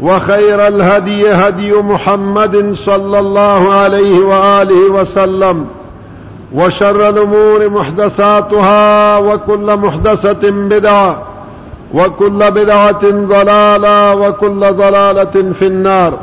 [0.00, 5.66] وخير الهدي هدي محمد صلى الله عليه وآله وسلم
[6.54, 11.22] وشر الأمور محدثاتها وكل محدثة بدعة
[11.94, 16.14] وكل بدعة ضلالة وكل ضلالة في النار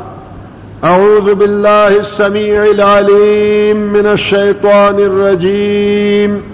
[0.84, 6.53] أعوذ بالله السميع العليم من الشيطان الرجيم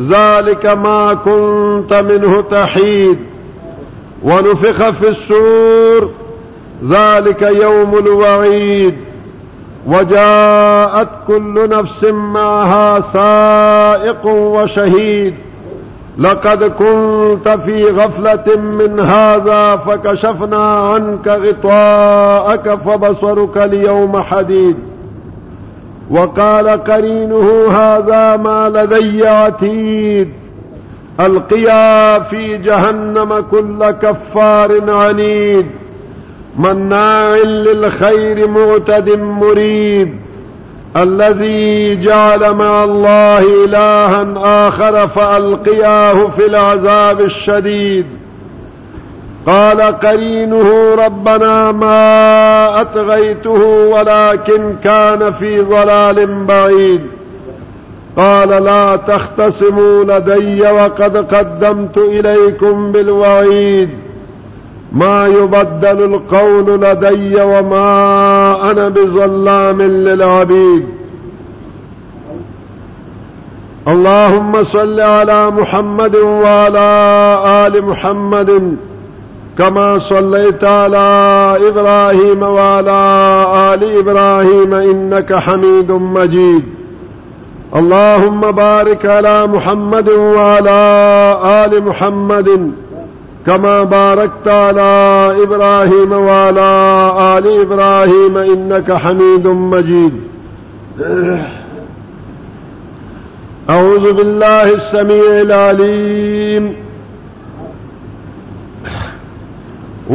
[0.00, 3.18] ذلك ما كنت منه تحيد
[4.24, 6.10] ونفخ في السور
[6.88, 8.94] ذلك يوم الوعيد
[9.86, 15.34] وجاءت كل نفس معها سائق وشهيد
[16.18, 24.76] لقد كنت في غفلة من هذا فكشفنا عنك غطاءك فبصرك اليوم حديد
[26.10, 30.28] وقال قرينه هذا ما لدي عتيد
[31.20, 35.66] القيا في جهنم كل كفار عنيد
[36.58, 40.12] مناع للخير معتد مريد
[40.96, 44.26] الذي جعل مع الله إلها
[44.68, 48.06] آخر فألقياه في العذاب الشديد
[49.46, 57.00] قال قرينه ربنا ما أتغيته ولكن كان في ضلال بعيد
[58.16, 63.88] قال لا تختصموا لدي وقد قدمت إليكم بالوعيد
[64.92, 70.84] ما يبدل القول لدي وما أنا بظلام للعبيد
[73.88, 76.78] اللهم صل على محمد وعلى
[77.66, 78.76] آل محمد محمد
[79.60, 80.98] كما صليت على
[81.68, 83.00] إبراهيم وعلى
[83.74, 86.62] آل إبراهيم إنك حميد مجيد
[87.76, 90.80] اللهم بارك على محمد وعلى
[91.44, 92.70] آل محمد
[93.46, 94.82] كما باركت على
[95.42, 96.68] إبراهيم وعلى
[97.38, 100.12] آل إبراهيم إنك حميد مجيد
[103.70, 106.74] أعوذ بالله السميع العليم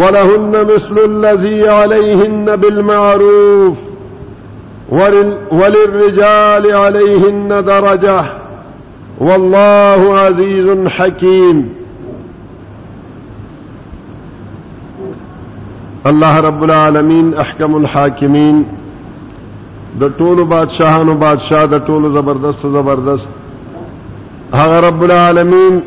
[0.01, 3.75] ولهن مثل الذي عليهن بالمعروف
[5.59, 8.25] وللرجال عليهن درجة
[9.19, 11.69] والله عزيز حكيم
[16.11, 18.63] الله رب العالمین احکم الحاکمین
[20.01, 23.35] د ټولو بادشاہانو بادشاہ در طول زبردست زبردست
[24.61, 25.79] هذا رب العالمين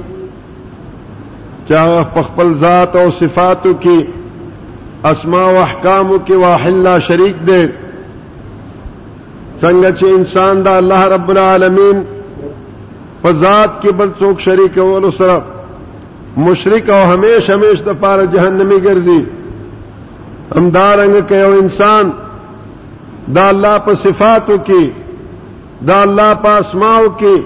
[1.68, 4.04] چاغه خپل ذات او صفاتو کې
[5.10, 7.62] اسماء او احکامو کې واحد لا شریک دی
[9.62, 11.96] څنګه چې انسان دا الله رب العالمین
[13.22, 14.88] په ذات کې بل څوک شریک او
[15.18, 15.38] سره
[16.46, 19.20] مشرک او همیش همیش د پاره جهنمی ګرځي
[20.56, 22.04] همدارنګ کې یو انسان
[23.36, 24.84] دا الله په صفاتو کې
[25.90, 27.36] دا الله په اسماءو کې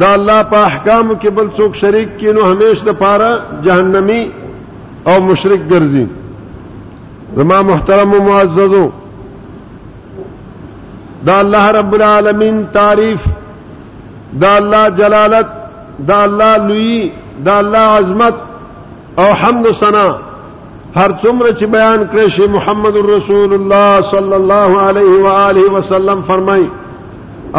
[0.00, 3.32] دا الله په احکام کې بل څوک شریک کینو همیش د پاره
[3.66, 4.20] جهنمی
[5.08, 6.06] او مشرک ګرځي
[7.38, 8.84] زما محترم او معززو
[11.30, 13.20] دا الله رب العالمین تعریف
[14.44, 15.48] دا الله جلالت
[16.12, 17.10] دا الله لوی
[17.48, 18.34] دا الله عظمت
[19.22, 20.06] او حمد ثنا
[20.96, 26.22] هر څومره چې بیان کړی شي محمد رسول الله صلی الله علیه و آله وسلم
[26.32, 26.66] فرمایي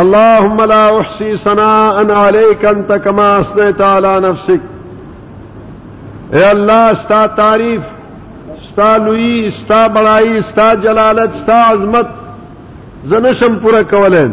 [0.02, 4.62] اللهم لا أحصي ثناء عليك انت كما اثنيت على نفسك
[6.36, 7.82] اے اللہ ستا تعریف
[8.72, 12.10] ستا لوی ستا بڑائی ستا جلالت ستا عظمت
[13.10, 14.32] زنشم پورا کولین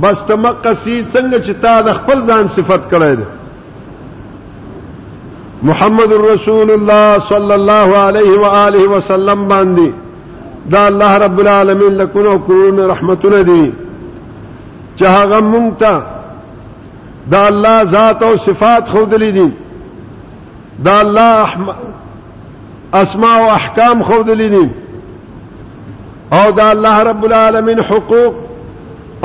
[0.00, 1.82] بس تمقسی څنګه چې تا د
[2.56, 3.14] صفت کړی
[5.70, 9.88] محمد رسول الله صلی الله عليه و آله وسلم باندې
[10.76, 13.64] دا الله رب العالمین لکونو کرون رحمتنا دی
[14.98, 16.02] چې هغه مونږ ته
[17.32, 19.50] دا الله ذات او صفات خودلې دي
[20.78, 21.66] دا الله احم...
[23.02, 24.68] اسماء او احکام خودلې دي
[26.32, 28.32] او دا الله رب العالمین حقوق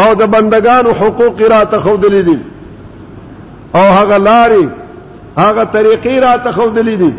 [0.02, 2.40] او د بندگانو حقوق را ته خودلې دي
[3.76, 4.68] او هغه لاري
[5.38, 7.14] هغه طریقې را ته خودلې دي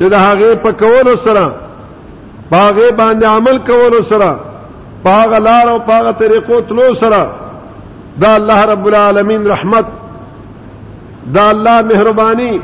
[0.00, 1.52] چې د هغه په کولو سره
[2.50, 4.38] باغې باندې عمل کولو سره
[5.04, 7.22] باغ لار او باغ طریقو تلو سره
[8.20, 9.84] دا الله رب العالمین رحمت
[11.34, 12.60] دا الله مهرباني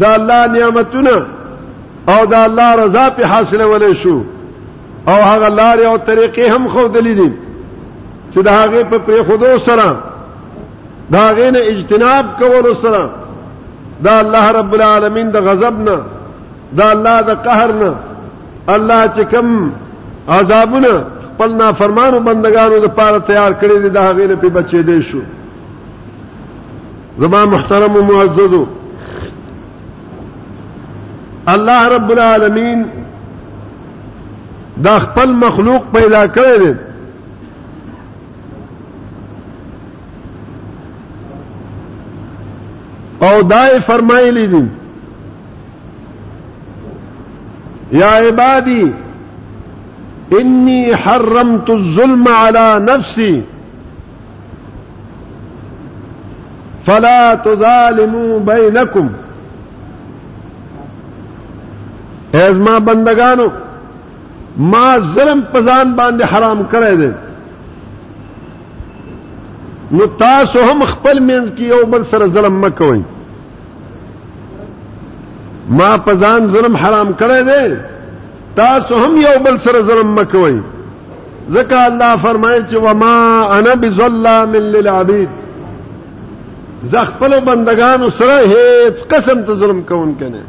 [0.00, 1.26] دا الله نعمتونه
[2.08, 4.22] او دا الله رضا په حاصله ولې شو
[5.08, 7.32] او هغه لارې او طریقې هم خو دلی دي
[8.34, 9.96] چې دا هغه په پری خودو سره
[11.12, 13.10] دا هغه نه اجتناب کول سره
[14.04, 15.98] دا الله رب العالمین د غضب نه
[16.78, 17.94] دا الله د قهر نه
[18.68, 19.72] الله چې کوم
[20.28, 20.94] عذابونه
[21.34, 25.20] خپل نافرمانو بندگانو د پاره تیار کړی دی د هغې نه پې بچې دی شو
[27.22, 28.62] زما محترم و معززو
[31.54, 32.80] الله رب العالمین
[34.84, 36.72] دا خپل مخلوق پیدا کړی دی
[43.26, 44.64] او دای فرمایلی دي
[48.00, 48.84] یا عبادی
[50.32, 53.40] انی حرمت الظلم على نفسی
[56.86, 59.06] فلا تظالموا بینکم
[62.38, 63.46] ایز ما بندگانو
[64.72, 67.10] ما ظلم پزان باندې حرام کړی دی
[69.96, 73.00] نو تاسو هم خپل منځ کې یو بل سره ظلم مکوئ
[75.80, 77.74] ما پزان ظلم حرام کړی دی
[78.56, 80.16] تاسو هم یو بل سره ظلم
[81.50, 83.14] ځکه الله فرمایي چې وما
[83.58, 85.28] انا بظلام للعبید
[86.92, 87.06] زه
[87.38, 90.44] و بندگان سره هیڅ قسم ته ظلم ان کنه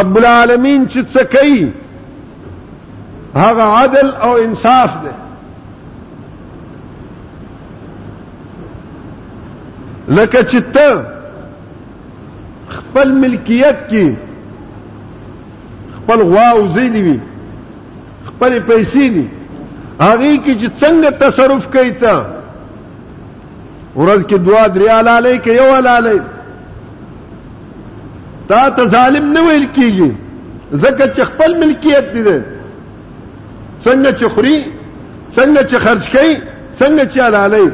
[0.00, 1.62] رب العالمین چې څه کوي
[3.44, 5.14] هغه عدل او انصاف دی
[10.08, 10.88] لکه چې ته
[12.76, 14.06] خپل ملکیت کې
[16.06, 17.18] خپل غوا او زیلی وي
[18.28, 19.26] خپل پیسې دي
[20.00, 22.14] هغه کې چې څنګه تصرف کوي تا
[24.00, 26.12] ورځ کې دعا دریا لاله کې یو لاله
[28.52, 30.10] تا ته ظالم نه ویل کیږي
[30.84, 32.22] زکه چې خپل ملکیت دي
[33.84, 34.54] څنګه چې خوري
[35.36, 36.32] څنګه چې خرج کوي
[36.80, 37.70] څنګه چې لاله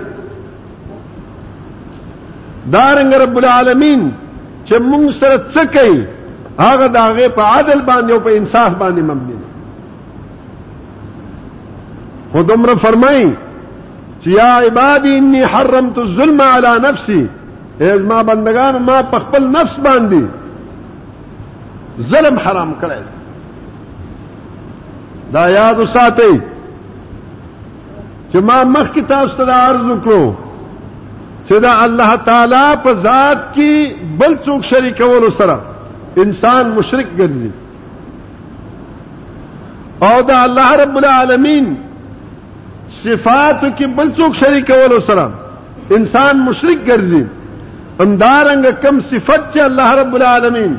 [2.73, 4.11] دارنګ رب العالمین
[4.67, 6.03] چې موږ سره څه کوي
[6.95, 9.51] داغے پہ آدل باندھوں پہ انصاف باندھی ممی نے
[12.41, 13.27] ہدمر فرمائی
[14.25, 17.25] چیا عبادی انی حرمت تو ظلم آلہ نفسی
[17.87, 20.21] ایز ماں ما ماں پکپل نفس باندھی
[22.11, 23.01] ظلم حرام کرے
[25.35, 26.29] دا یاد اساتے
[28.33, 30.33] کہ ما مخ کتا اسدا عرض کرو
[31.49, 32.63] سدا اللہ تعالیٰ
[33.03, 33.71] ذات کی
[34.19, 35.09] بل چوک شری کو
[36.21, 37.49] انسان مشرق گردی
[40.41, 41.75] اللہ رب العالمین
[43.03, 44.75] صفات کی بلچوک شریک کے
[45.07, 45.33] سلام
[45.97, 47.23] انسان مشرق گردی
[48.05, 50.75] اندارنگ کم صفت چ اللہ رب العالمین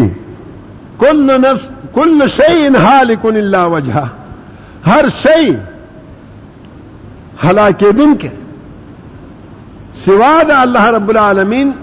[1.06, 1.68] كل نفس
[1.98, 4.10] كل شيء هالك إلا وجهه
[4.86, 5.60] هر شيء
[7.44, 8.32] هلاك بنك
[10.06, 11.76] سوا الله رب العالمين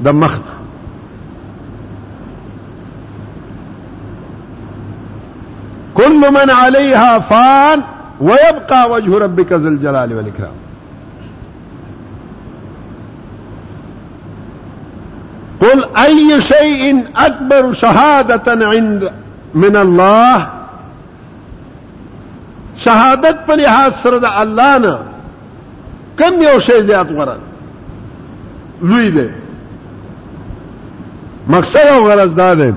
[0.00, 0.52] دمخنا
[5.94, 7.82] كل من عليها فان
[8.20, 10.61] ويبقى وجه ربك ذو الجلال والإكرام
[15.62, 19.12] قل أي شيء أكبر شهادة عند
[19.54, 20.46] من الله
[22.84, 24.94] شهادة په سرد سره د الله نه
[26.18, 27.36] کم یو شی زیات غره
[28.82, 29.28] لوی
[31.48, 32.74] مقصد او غرض داده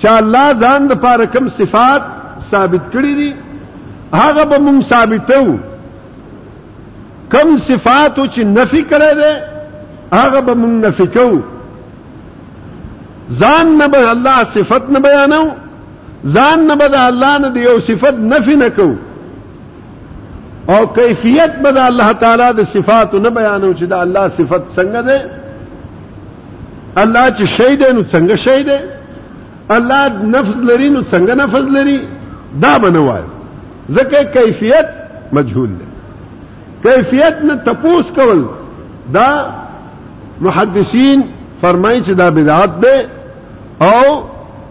[0.00, 2.02] دی الله ځان د پاره کوم صفات
[2.52, 3.30] ثابت کړی دي
[4.14, 5.46] هغه به مونږ ثابتو
[7.32, 9.32] کوم صفات چې نفي کړی دی
[10.12, 11.40] هغه به مونږ نفي کوو
[13.40, 15.44] ځان نه به الله صفت نه بیانو
[16.36, 18.88] ځان نه به د الله نه یو صفت نفي نه کو
[20.72, 25.00] او کیفیت به د الله تعالی د صفات نه بیانو چې د الله صفت څنګه
[25.08, 25.20] ده
[26.96, 28.78] الله چې شی ده نو څنګه شی ده
[29.70, 30.02] الله
[30.34, 31.98] نفس لري نو څنګه نفس لري
[32.62, 33.22] دا بنوای
[33.92, 34.86] ځکه کیفیت
[35.32, 35.88] مجهول ده
[36.84, 38.44] کیفیت نه تپوس کول
[39.14, 39.28] دا
[40.40, 41.20] محدثین
[41.62, 42.94] فرمایي چې دا بدعت ده
[43.84, 44.00] او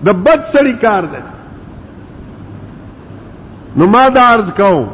[0.06, 1.22] د بد سړی کار دی
[3.78, 4.88] نو ما دا عرض کوم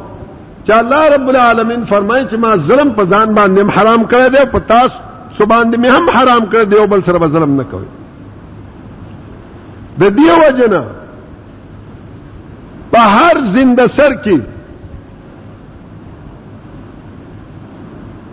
[0.66, 4.58] چې الله رب العالمین فرمایي چې ما ظلم په ځان باندې حرام کړی دی په
[4.58, 4.94] تاسو
[5.38, 7.88] سبحان دې هم حرام کړی دی او بل سره ظلم نه کوي
[10.02, 10.84] د دې وجنه
[12.92, 14.40] په هر زنده سر کې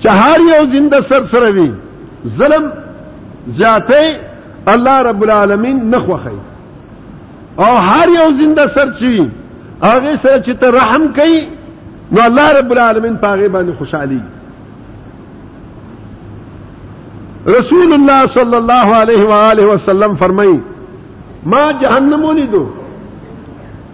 [0.02, 1.68] چې هر یو زنده سر سره وي
[2.40, 2.72] ظلم
[3.60, 4.06] زیاته
[4.68, 6.38] الله رب العالمین نخوخی
[7.58, 9.32] او هر یو زنده سر چی
[9.84, 11.48] هغه سره چې ته رحم کوي
[12.12, 14.20] نو الله رب العالمین پاغه باندې خوشحالي
[17.48, 20.60] رسول الله صلی الله علیه و آله وسلم فرمایي
[21.46, 22.68] ما جهنم ولیدو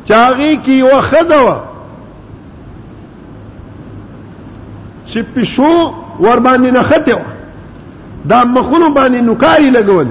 [0.06, 1.60] چاغي کی وخدوا
[5.14, 5.70] چې پښو
[6.20, 7.22] ور باندې نخته
[8.30, 10.08] دا مخونو باندې نوکاری لګول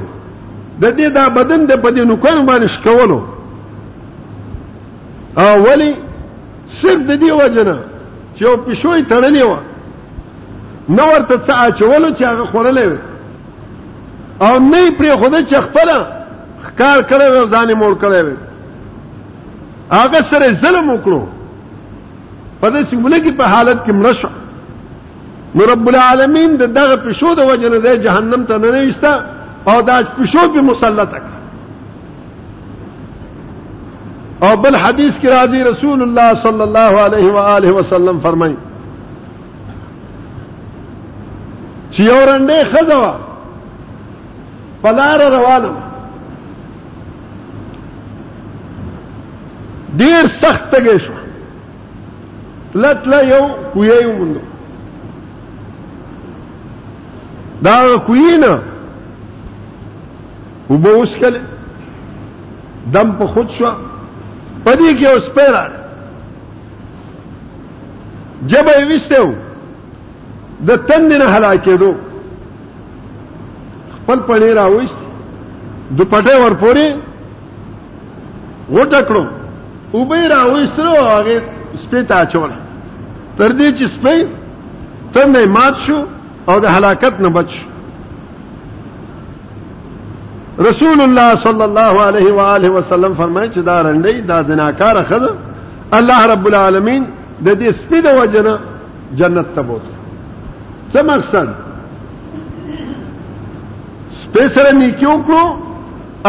[0.81, 3.21] د دې دا بدن د پدې نوکانو باندې شکولو
[5.39, 5.93] او ولی
[6.83, 7.79] صرف د دې وجنه
[8.37, 9.57] چې او پښوی تړلې و
[10.97, 12.87] نو ورته څه اچولو چې هغه خورلې
[14.47, 16.03] او نه پرې خوده چې خپل
[16.79, 18.27] کار کړو او ځان موړ کړو
[19.91, 21.21] هغه سره ظلم وکړو
[22.63, 24.29] په دې سیمه کې په حالت کې مرشه
[25.55, 29.15] نو رب العالمین دغه پښو د وجنه د جهنم ته نه نيستا
[29.69, 31.21] او دا پښو به مسلط کړ
[34.45, 38.57] او بل حدیث کې راځي رسول الله صلی الله علیه و آله وسلم فرمایي
[41.93, 43.13] چې اورنده خزوا
[44.83, 45.75] پلار روانم
[49.97, 51.17] ډیر سخت تګې شو
[52.81, 54.35] لټ لا یو کوی یو مونږ
[57.63, 58.53] دا کوینه
[60.71, 61.37] وبو وسکل
[62.95, 63.71] دم په خود شو
[64.65, 65.65] پدې کې اوس پیرا
[68.51, 69.27] جبې وستو
[70.69, 71.91] د تند نه هلاکېدو
[73.95, 74.97] خپل پړې راوښت
[75.99, 76.89] د پټه ورپوري
[78.71, 79.27] وټکړو
[79.93, 81.41] وبې راوښترو هغه
[81.83, 82.51] سپیتا چول
[83.39, 84.27] تر دې چې سپې
[85.15, 85.99] تندې مات شو
[86.49, 87.70] او د هلاکت نه بچ شو
[90.61, 95.23] رسول الله صلى الله عليه وآله وسلم فرمایي چې دا رندې دا دناکار خد
[95.99, 97.03] الله رب العالمین
[97.45, 98.55] د دې سپید وجنه
[99.19, 99.93] جنت ته بوته
[100.95, 101.49] څه مقصد
[104.25, 105.41] سپیسره نیکیو کو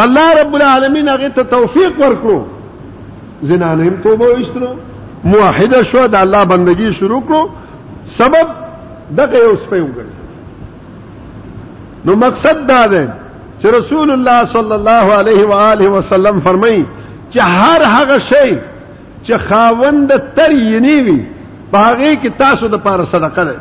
[0.04, 2.38] الله رب العالمین هغه ته توفیق ورکړو
[3.42, 4.70] زنانیم توبه وشترو
[5.24, 7.48] موحده شو د الله بندگی شروع کړو
[8.18, 8.48] سبب
[9.16, 10.16] دغه یو سپیو ګرځي
[12.04, 13.06] نو مقصد دا دی
[13.62, 16.78] چې رسول الله صلی الله علیه و آله وسلم فرمایي
[17.34, 18.54] چې هر هغه شی
[19.24, 21.16] چې خاوند تر ینی وي
[21.72, 23.54] باغې کې تاسو د پاره صدقه ده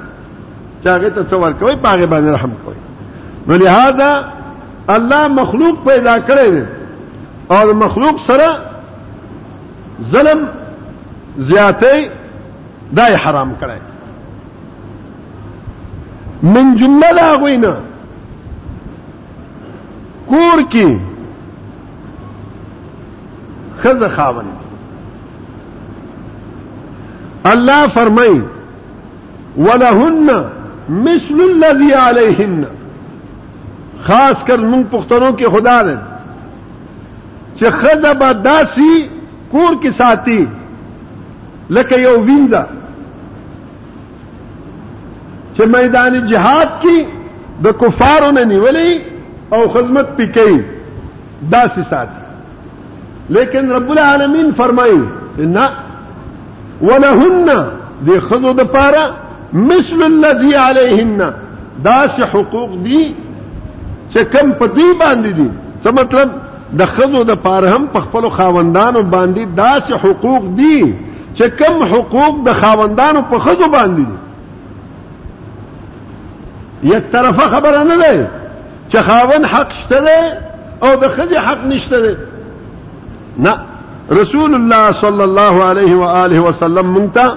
[0.84, 2.76] چې هغه ته څور کوي باغې باندې رحم کوي
[3.48, 4.10] نو لہذا
[4.96, 6.64] الله مخلوق پیدا کړی دی
[7.54, 8.50] او مخلوق سره
[10.16, 10.42] ظلم
[11.50, 11.96] زیاتې
[13.02, 13.80] دای حرام کړی
[16.58, 17.72] من جمله دا غوینه
[20.32, 20.98] کور کې
[23.84, 24.46] خزه خاون
[27.52, 28.36] الله فرمای
[29.58, 30.28] ولهن
[31.08, 32.62] مثل الذي عليهن
[34.08, 35.98] خاص کر موږ پښتنو کې خدا دې
[37.56, 38.96] چې خزه به داسي
[39.52, 40.42] کور کې ساتي
[41.78, 42.64] لکه یو ویندا
[45.58, 47.06] چې میدان جهاد کې
[47.64, 48.92] د کفارو نه نیولې
[49.56, 50.58] او خدمت پی کوي
[51.52, 52.20] دا ساتي
[53.36, 55.02] لیکن رب العالمین فرمایي
[55.40, 55.70] نه
[56.90, 57.48] ولهن
[58.08, 59.04] دي خذو د پاره
[59.70, 61.18] مثل الذي عليهن
[61.90, 63.04] دا ش حقوق دي
[64.14, 65.50] چې کم په دی باندې دي
[65.84, 66.28] څه مطلب
[66.78, 70.80] د خذو د پاره هم په خپل خاوندانو باندې دا ش حقوق دي
[71.36, 74.18] چې کم حقوق د خاوندانو په خذو باندې دي
[76.96, 78.12] یک طرفه خبره نه ده
[78.92, 80.38] چې خاون حق شته
[80.84, 82.16] او به خځې حق نشته دی
[83.38, 83.56] نه
[84.12, 87.34] رسول الله صلی الله علیه و آله وسلم مونږ ته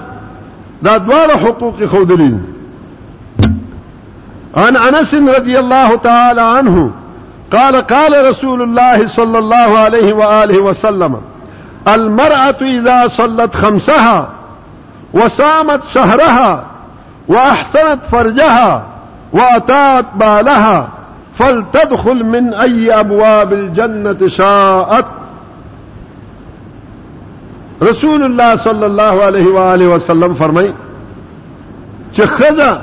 [0.83, 2.37] دا دوار حقوق خودلی
[4.57, 6.89] عن انس رضی الله تعالی عنه
[7.51, 11.15] قال قال رسول الله صلى الله عليه وآله وسلم
[11.87, 14.27] المرأة إذا صلت خمسها
[15.13, 16.63] وصامت شهرها
[17.27, 18.83] وأحسنت فرجها
[19.33, 20.87] وأتات بالها
[21.39, 25.05] فلتدخل من أي أبواب الجنة شاءت
[27.83, 30.73] رسول الله صلى الله عليه وآله وسلم فرمي
[32.17, 32.81] چې خزه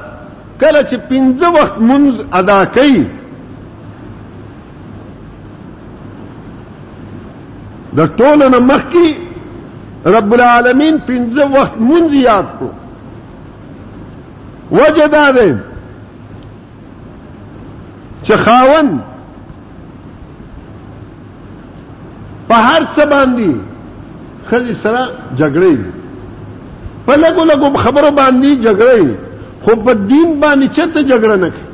[0.60, 3.02] کله چې پنځه وخت منز ادا کړي
[7.96, 8.84] در ټولو نه
[10.06, 12.70] رب العالمين پنز وقت منز یاد کو
[14.72, 15.26] وجه دا
[18.26, 18.98] چې خاون
[22.48, 23.54] په هر څه باندې
[24.50, 25.02] خلی سره
[25.38, 25.76] جګړې
[27.06, 29.08] په لګو لګو خبرو باندې جګړې
[29.64, 31.68] خو په دین باندې چته جګړه نه کوي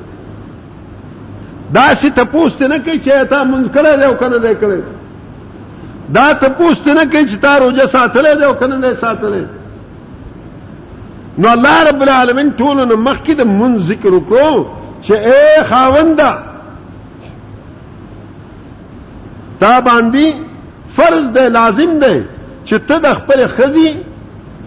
[1.76, 4.80] دا چې تاسو نه کوي چې تا مونږ کړه او کنه نه کړه
[6.16, 9.46] دا تاسو نه کوي چې تا روزه ساتلې او کنه نه ساتلې
[11.38, 14.64] نو الله رب العالمین ټول نو مخکې د مون ذکر وکړو
[15.06, 16.30] چې اے خاوندا
[19.60, 20.32] تا باندې
[20.96, 22.14] فرض دی لازم دی
[22.64, 23.88] چې ته د خپل خزي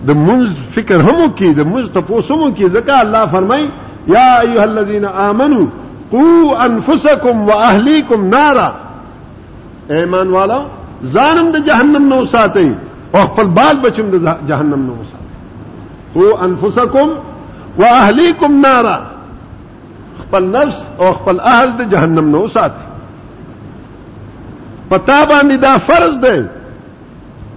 [0.08, 3.70] د منځ فکر هم کې د منځ تاسو هم کې ځکه الله فرمای
[4.08, 5.66] یا ایها الذين امنوا
[6.12, 8.70] قوا انفسکم واهلیکم نارا
[9.98, 10.60] ایمان والا
[11.18, 12.68] ځانم د جهنم نو ساتي
[13.16, 17.10] او خپل بال بچم د جهنم نو ساتي قوا انفسکم
[17.84, 19.00] واهلیکم نارا
[20.32, 22.86] خپل نفس او خپل اهل د جهنم نو ساتي
[24.90, 26.38] پتا باندې دا فرض دی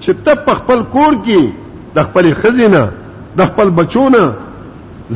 [0.00, 1.48] چې ته په خپل کور کې
[1.98, 2.80] د خپل خزینه
[3.40, 4.22] د خپل بچونه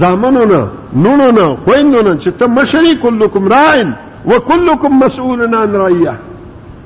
[0.03, 0.61] زامنونه
[0.95, 3.91] نونونه خويندونه چې ته مشري کلکم راعن
[4.31, 6.15] وکلکم مسؤولن عن رعیه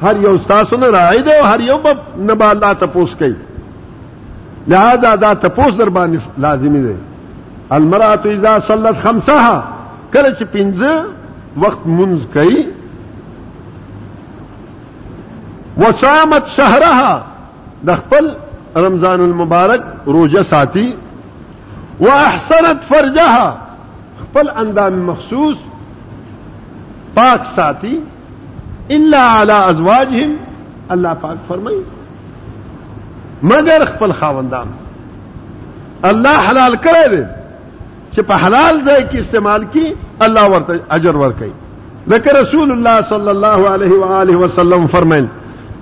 [0.05, 1.97] هر یو تاسو نه راعي دی او هر یو په
[2.31, 3.35] نبا الله تاسو کوي
[4.69, 6.95] لہذا دا تاسو در باندې لازمی دی
[7.71, 9.65] المرأة اذا صلت خمسها
[10.15, 11.05] کله چې پنځه
[11.61, 12.67] وخت منځ کوي
[15.83, 17.23] وصامت شهرها
[17.91, 18.29] د خپل
[18.87, 19.83] رمضان المبارک
[20.17, 20.85] روزه ساتي
[22.03, 23.57] واحسنت فرجها
[24.23, 25.57] خپل اندام مخصوص
[27.19, 27.97] پاک ساتي
[28.91, 30.37] الا على ازواجهم
[30.91, 31.83] الله پاک فرمایي
[33.51, 34.67] مگر خپل خاوندان
[36.09, 37.23] الله حلال کړی دی
[38.15, 39.85] چې په حلال ځای کې استعمال کی
[40.27, 41.53] الله ورته اجر ورکړي
[42.13, 45.27] لکه رسول الله صلی الله علیه و آله وسلم فرمایل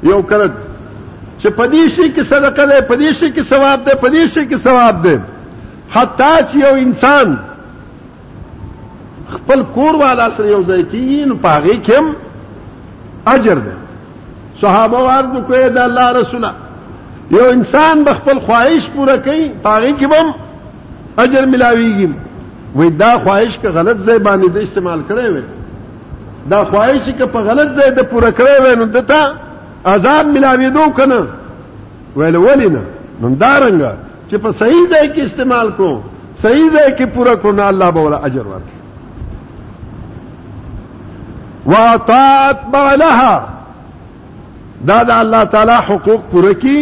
[0.02, 0.50] یو کړه
[1.38, 4.94] چې پدې شي کې صدقه ده پدې شي کې ثواب ده پدې شي کې ثواب
[5.06, 5.14] ده
[5.94, 7.28] حتی چې یو انسان
[9.30, 12.06] خپل کور والا سره یو ځای کیږي نو پاغي کوم
[13.32, 13.74] اجر ده
[14.62, 16.44] صحابه عرض کوي د الله رسول
[17.38, 20.28] یو انسان به خپل خواهش پوره کوي پاغي کوم
[21.18, 22.12] اجر ملاویږي
[22.76, 25.42] وې دا خواهش که غلط ځای باندې د استعمال کړی وي
[26.50, 29.30] دا خواهش که په غلط ځای د پوره کړی وي نو دته
[29.94, 31.20] عذاب ملاویدو کنه
[32.16, 32.82] ویل ولې نه
[33.22, 33.92] نو دارنګه
[34.30, 35.88] چې په صحیح ځای کې استعمال کو
[36.42, 38.78] صحیح ځای کې پوره کو نه الله به ولا اجر ورکړي
[41.66, 43.48] واطاعت بعلها
[44.88, 46.80] دا د الله تعالی حقوق پوره کی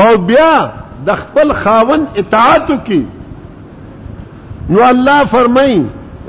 [0.00, 0.70] او بیا
[1.06, 3.00] د خپل خاون اطاعت کی
[4.70, 5.74] نو الله فرمای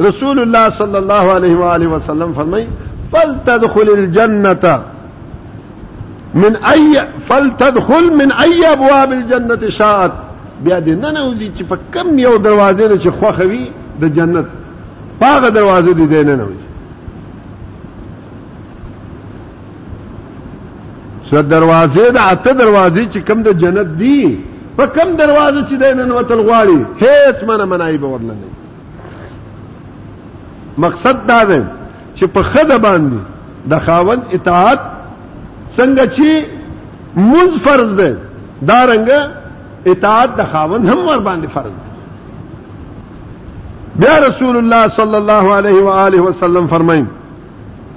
[0.08, 2.66] رسول الله صلی الله علیه و آله وسلم فرمای
[3.12, 4.80] فلتدخل الجنه
[6.44, 10.12] من اي فلتدخل من اي ابواب الجنه شاءت
[10.64, 13.68] بیا دې نه نوځي چې په کم یو دروازې نه چې خوخوي
[14.02, 14.46] د جنت
[15.20, 16.64] پاغه دروازې دې نه نوځي
[21.30, 24.38] سو دروازې د اته دروازې چې کم د جنت دي
[24.78, 28.48] په کم دروازه چې دین ننوتل غواړي هیڅ منه منای به ورنه نه
[30.86, 31.62] مقصد دا دی
[32.16, 33.20] چې په خده باندې
[33.74, 34.80] د خاون اطاعت
[35.78, 36.28] څنګه چې
[37.16, 38.14] مز فرض دی
[38.72, 39.20] دا رنګه
[39.94, 41.90] اطاعت د خاون هم ور باندې فرض دی
[44.06, 47.06] بیا رسول الله صلی الله علیه و آله وسلم فرمایي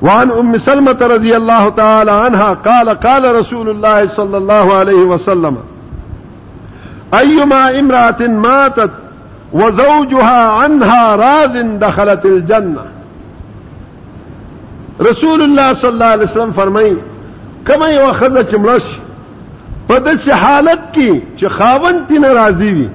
[0.03, 5.57] وعن ام سلمة رضي الله تعالى عنها قال قال رسول الله صلى الله عليه وسلم
[7.14, 8.90] أيما امرأة ماتت
[9.53, 12.81] وزوجها عنها راز دخلت الجنة
[15.01, 16.97] رسول الله صلی الله علیه وسلم فرمایي
[17.69, 18.83] کمه یو خزه چې مړش
[19.88, 22.88] په داسې حالت کې چې خاوند تی ناراضي وي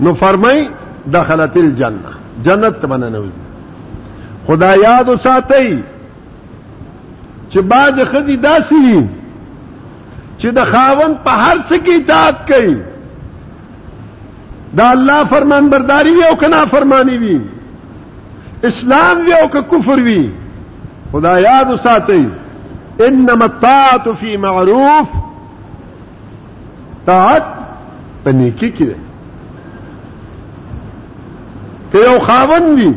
[0.00, 0.68] نو فرمایي
[1.06, 2.12] دخلت الجنه
[2.44, 3.30] جنت ته باندې نوي
[4.48, 5.82] خدا یاد وساتي
[7.52, 9.06] چې باج خدي داسي وي
[10.40, 12.74] چې د خاون په هر څه کې اطاعت کوي
[14.78, 17.36] دا الله فرمان برداری وی او کنا فرمانی وی
[18.70, 20.20] اسلام وی او که کفر وی
[21.12, 22.22] خدا یاد وساتئ
[23.06, 25.08] انما الطاعت فی معروف
[27.06, 27.44] طاعت
[28.24, 28.96] په نیکی کې ده
[31.92, 32.90] که یو خاون وي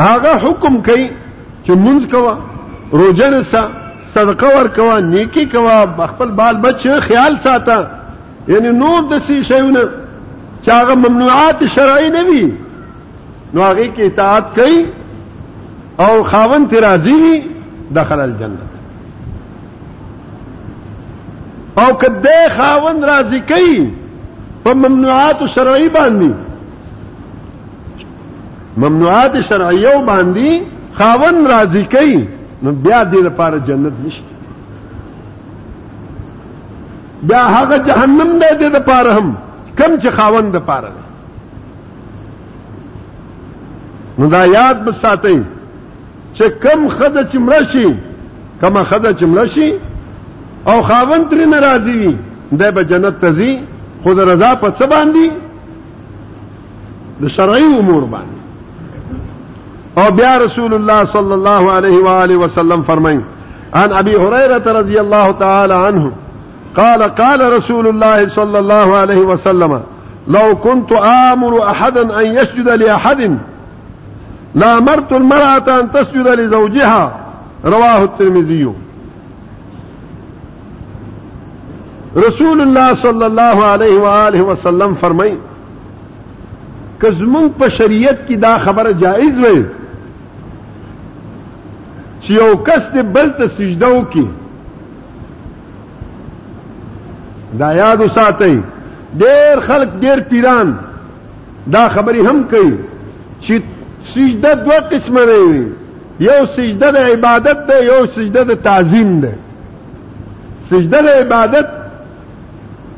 [0.00, 1.04] هغه حکم کوي
[1.64, 2.38] چې مونږ کوه
[2.92, 3.68] روجن سا
[4.14, 7.86] صدقه ورکوا نیکی کوا خپل بال بچ خیال ساته
[8.52, 9.84] یعنی نور د سی شیونه
[10.62, 12.46] چې هغه ممنوعات شرعي نه وي
[13.54, 14.80] نو هغه کې اطاعت کوي
[16.06, 17.36] او خاون تی راضي وي
[17.98, 18.62] دخل الجنه
[21.84, 23.76] او کده خاون راضي کوي
[24.64, 26.30] په ممنوعات شرعي باندې
[28.88, 30.48] ممنوعات شرعيه باندې
[30.98, 32.20] خاون راضي کوي
[32.62, 34.32] نو بیا دې لپاره جنت نشته
[37.30, 39.28] بیا هغه جهنم دې دې لپاره هم
[39.80, 40.90] کم چې خاوند لپاره
[44.20, 45.38] نو دا یاد بساتئ
[46.34, 47.88] چې کم خده چې مرشي
[48.62, 49.70] کم خده چې مرشي
[50.66, 52.14] او خاوند ترې ناراضي وي
[52.60, 53.52] دی به جنت ته ځي
[54.02, 55.26] خو د رضا په څه باندې
[57.20, 58.37] د شرعي امور باندې
[59.98, 63.20] او بیا رسول الله صلی الله علیه و آله وسلم فرمایي
[63.74, 66.10] عن ابي هريره رضي الله تعالى عنه
[66.76, 69.80] قال قال رسول الله صلى الله عليه وسلم
[70.28, 70.92] لو كنت
[71.30, 73.38] آمر أحدا أن يسجد لأحد
[74.54, 77.12] لامرت المرأة أن تسجد لزوجها
[77.64, 78.70] رواه الترمذي
[82.16, 85.32] رسول الله صلى الله عليه وآله وسلم فرمى
[87.02, 89.58] کزمون په شریعت دا خبر جائز وي
[92.20, 94.26] چې یو کس دې بل ته سجده وکي
[97.60, 98.54] دا یاد وساتئ
[99.24, 100.68] ډېر خلک ډېر پیران
[101.74, 102.72] دا خبرې هم کوي
[103.44, 103.54] چې
[104.14, 109.32] سجده دوه قسمه دی یو سجده د عبادت ده یو سجده د تعظیم ده
[110.70, 111.68] سجده د عبادت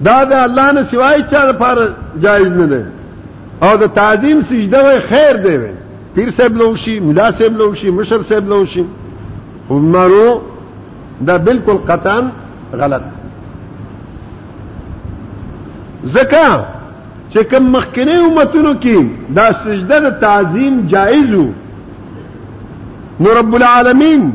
[0.09, 1.85] دا د الله نه سوای چا لپاره
[2.25, 2.83] جایز نه ده
[3.69, 5.73] او د تعظیم سجده خیر دی وي
[6.15, 8.85] پیر صاحب لوشي ملا صاحب لوشي مشر صاحب لوشي
[9.79, 10.41] مرو
[11.27, 12.21] دا بالکل قطعا
[12.81, 13.03] غلط
[16.15, 16.47] زکا
[17.33, 21.45] چې کوم مخکنی امتونو کې دا سجده د تعظیم جایز وو
[23.21, 24.29] نو رب العالمین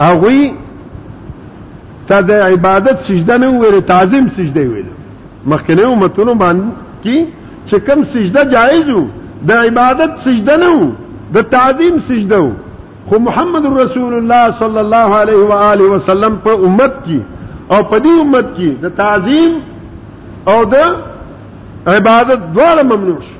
[0.00, 0.54] هغه
[2.08, 4.86] ته د عبادت سجده نه ویل تعظیم سجده ویل
[5.54, 7.24] مخکنی امتونو باندې کې
[7.66, 9.04] چې کوم سجده جایز وو
[9.48, 10.76] دا عبادت سجده نو
[11.32, 12.50] دا تعظیم سجده و
[13.08, 17.20] خو محمد رسول الله صلی الله علیه و آله وسلم په امت کی
[17.68, 19.58] او په دې امت کی دا تعظیم
[20.46, 20.84] او دا
[21.86, 23.32] عبادت دواړه ممنوع شو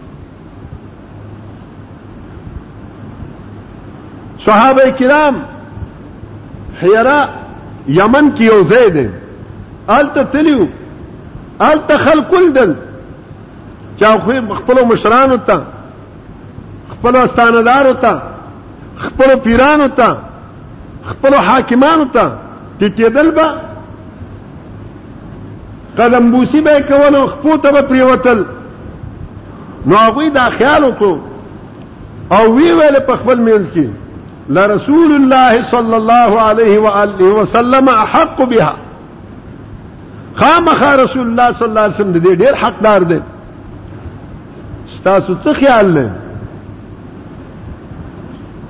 [4.47, 5.43] صحابه کرام
[6.83, 7.19] حیرا
[8.01, 9.07] یمن کې یو ځای دی
[9.89, 10.67] آلته تلیو
[11.71, 12.73] آلته خلق کل دل
[14.01, 15.61] چاو خو مختلو مشرانو تا
[17.05, 18.13] خپل استاندار وتا
[19.01, 20.13] خپل پیران وتا
[21.09, 22.23] خپل حاکمان وتا
[22.79, 23.45] ټیټېدل به
[25.99, 28.43] قدم بوسی به کول او خپوته به پریوتل
[29.87, 31.19] نو هغه دا خیال وکړو
[32.39, 33.87] او وی ویل په خپل میل کې
[34.57, 38.75] لرسول الله صلى الله عليه واله وسلم احق بها
[40.43, 43.21] خامخ رسول الله صلى الله عليه وسلم دې ډېر حقدار دی
[44.99, 46.23] ستاسو څه خیال لرئ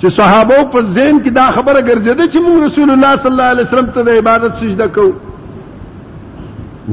[0.04, 3.66] چې صحابه په ذهن کې دا خبره ګرځیده چې موږ رسول الله صلی الله علیه
[3.70, 5.12] وسلم ته د عبادت سجده کوو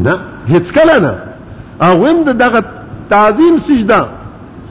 [0.05, 0.13] نه
[0.47, 1.15] هیڅ کله نه
[1.81, 2.63] هغه هم دغه
[3.11, 3.99] تعظیم سجده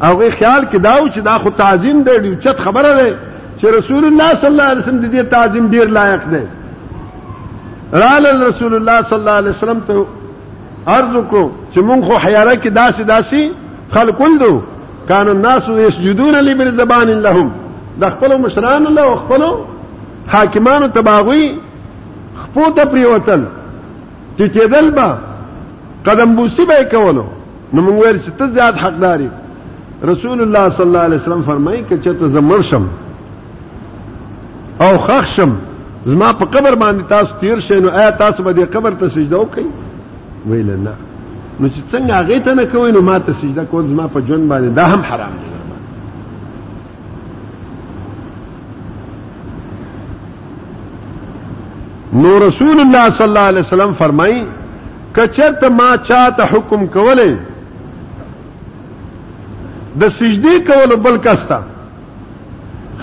[0.06, 3.06] هغه خیال کې دا و چې دا خو تعظیم دی ډیر چت خبره ده
[3.60, 6.44] چې رسول الله صلی الله علیه وسلم دې تعظیم ډیر لایق دی
[8.02, 10.04] رال رسول الله صلی الله علیه وسلم ته
[10.86, 14.54] عرض وکړو چې مونږ خو حیاره کې داسې داسې خلق کندو
[15.08, 17.50] کان الناس یسجدون لمن زبان لهم
[18.00, 19.42] د خپل مشران له خپل
[20.34, 21.42] حاکمانو تباغوي
[22.42, 23.42] خپو ته پریوتل
[24.38, 25.08] چې کېدل با
[26.08, 27.24] قدم بوسی به کولو
[27.74, 29.28] نو موږ ویل چې ته زیات حقداري
[30.12, 32.86] رسول الله صلی الله علیه وسلم فرمایي چې ته زمرشم
[34.86, 35.50] او خخشم
[36.08, 39.36] زما په قبر باندې تاسو تیر شئ نو آیا تاسو به دې قبر ته سجده
[39.44, 39.64] وکئ
[40.46, 40.92] ویل نه
[41.60, 44.48] نو چې څنګه هغه ته نه کوي نو ما ته سجده کول زما په جون
[44.48, 45.48] باندې دا هم حرام دی
[52.12, 54.42] نو رسول الله صلی الله علیه وسلم فرمای
[55.16, 57.26] کچرت ما چاته حکم کوله
[60.02, 61.58] د سجدي کول بل کستا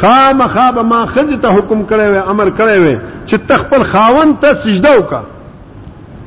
[0.02, 4.50] خام خاب ما خذ ته حکم کړي وي امر کړي وي چې تخپل خاون ته
[4.64, 5.22] سجده وکا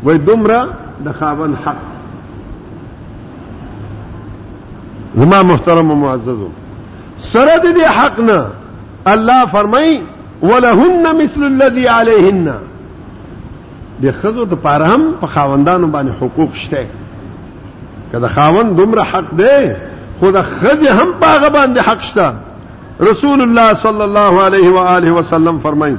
[0.05, 0.59] وای دومره
[1.09, 1.77] د خاون حق
[5.25, 6.49] زما محترم او معززو
[7.33, 8.41] سره دې حق نه
[9.15, 9.91] الله فرمای
[10.43, 12.55] ولهن مثل الذي عليهن
[14.03, 16.87] د خزو د پاره هم په خاوندانو باندې حقوق شته
[18.13, 19.73] كذا خاوند دومره حق دی
[20.21, 22.35] خو د خزه هم پاغه باندې حق شته
[23.11, 25.97] رسول الله صلی الله علیه و آله وسلم فرمایي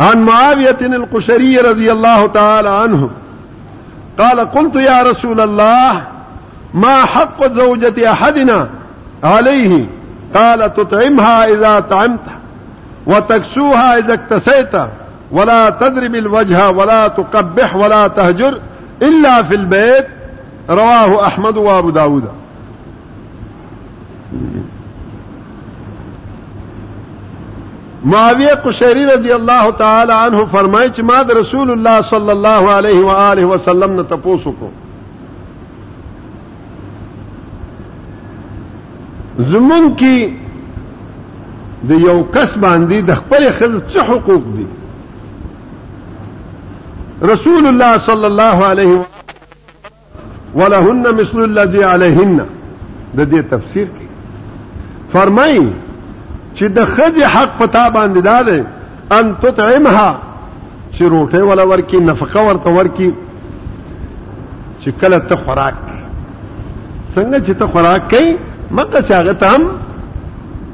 [0.00, 3.10] عن معاوية القشري رضي الله تعالى عنه
[4.18, 5.92] قال قلت يا رسول الله
[6.74, 8.68] ما حق زوجة أحدنا
[9.24, 9.86] عليه
[10.34, 12.20] قال تطعمها إذا طعمت
[13.06, 14.82] وتكسوها إذا اكتسيت
[15.32, 18.60] ولا تضرب الوجه ولا تقبح ولا تهجر
[19.02, 20.06] إلا في البيت
[20.70, 22.24] رواه أحمد وأبو داود
[28.04, 33.44] معاوية قشيري رضي الله تعالى عنه فرمایي ماذا ما رسول الله صلى الله عليه وآله
[33.44, 34.70] وسلم نتبوسكم
[39.38, 40.32] زمون کې
[41.88, 44.66] د یو کس باندې د خپل خزه څه حقوق دي
[47.30, 49.00] رسول الله صلی الله علیه
[50.60, 55.66] ولهن مثل الذي عليهن د دې تفسیر کې فرمایي
[56.54, 60.08] چې د خزه حق پتا باندې ده ان تطعمها
[60.92, 63.12] چې روټه ولا ورکی نفقه ورته ورکی
[64.80, 65.74] چې کله ته خوراک
[67.16, 68.34] څنګه چې ته خوراک کوي
[68.74, 69.62] مکه چې هغه ته هم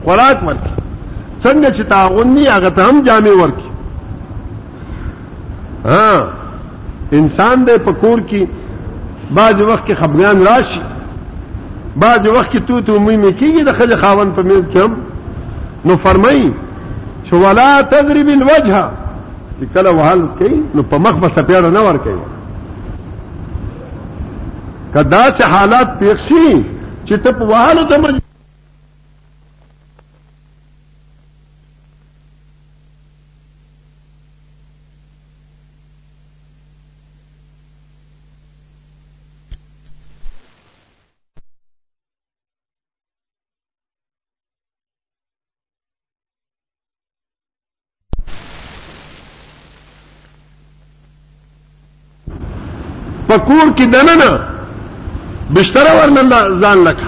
[0.05, 0.75] خوراک ورکي
[1.45, 3.69] څنګه چې تعاون ني هغه ته هم جامې ورکي
[5.85, 6.29] ها
[7.19, 8.47] انسان دې پکور کې
[9.41, 10.81] بعض وخت کې خپګان راشي
[12.07, 14.95] بعض وخت کې تو ته مې کېږي د خځه خاون په مېز کې هم
[15.85, 16.49] نو فرمایي
[17.27, 18.83] چې ولا تضرب الوجه
[19.61, 22.21] چې کله وحال کوي نو په مخ په سپیړه نه ور کوي
[24.95, 26.61] کدا چې حالات پیښ شي
[27.07, 28.19] جتنے پوان ہوتے مر
[53.31, 54.09] پکور کی دن
[55.55, 56.23] بشتر ورنه
[56.65, 57.07] ځان لکه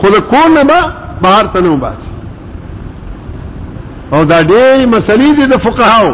[0.00, 0.78] خو د کور نه به
[1.26, 2.06] بهر ته نه وباسي
[4.14, 6.10] او دا ډېرې مسلې دي د فقهاو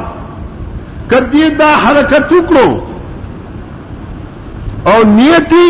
[1.11, 2.68] که دې دا حرکت وکړو
[4.92, 5.66] او نیتی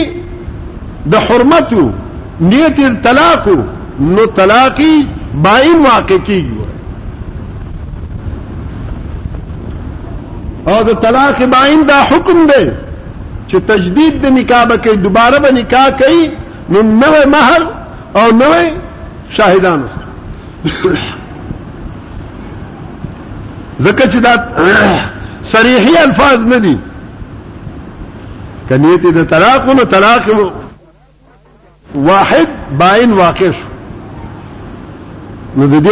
[1.12, 1.84] د حرمت یو
[2.50, 3.44] نیت طلاق
[4.14, 4.94] نو طلاقی
[5.42, 6.56] باین واقع کیږي
[10.70, 12.64] او د طلاق باین دا حکم دی
[13.60, 16.20] تجدید د نکاح به کوي دوبارہ به نکاح کئی
[16.70, 17.60] نوے مہر
[18.18, 18.64] اور نئے
[19.36, 19.80] شاہدان
[25.50, 26.76] سر یہی الفاظ نے دیتی
[29.02, 30.46] تھی نہ تراک ہو نہ تراک لو
[32.08, 33.56] واحد بائن واقف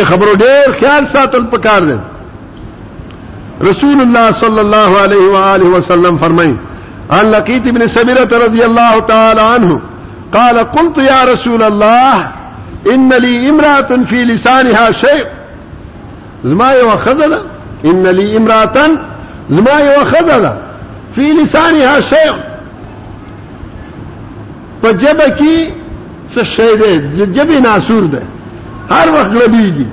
[0.09, 2.01] خبرو ډېر خیال ساتھ الپکار دیں
[3.70, 6.55] رسول اللہ صلی اللہ علیہ وسلم فرمایي
[7.12, 9.81] عن لقيت بن سمرة رضي الله تعالى عنه
[10.35, 12.29] قال قلت يا رسول الله
[12.94, 15.27] إن لي امرأة في لسانها شيء
[16.44, 17.42] زما يوخذنا
[17.85, 18.75] ان لي امرأة
[19.51, 20.57] زما يوخذنا
[21.14, 22.33] في لسانها شيء
[24.83, 25.70] په جبه کې
[26.35, 26.62] څه
[27.18, 28.22] جبه ناسور ده
[28.90, 29.87] هر وقت لبيجي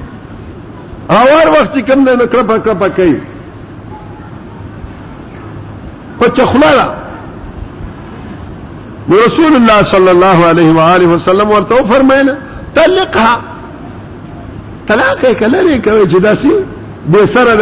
[1.12, 3.20] او هر وقت كم ده نكرب نكرب کړه کوي
[9.12, 12.38] رسول الله صلی الله علیه و آله وسلم ورته فرمایله
[12.76, 13.34] طلقها
[14.88, 16.52] طلاق یې کله کوي چې داسي
[17.12, 17.62] به سره د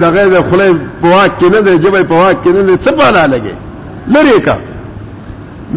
[0.00, 2.90] دغه د خلای په واک کې نه دی جبې په واک کې نه دی څه
[2.90, 3.54] پاله لګي
[4.08, 4.56] لری کا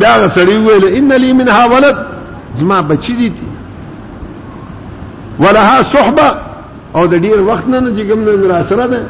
[0.02, 1.98] دا سړی ویل ان لی منها ولد
[2.60, 3.32] زما بچی دي
[5.40, 6.36] ولها صحبه
[6.96, 9.02] او د ډیر وخت نه نه جګم نه را سره ده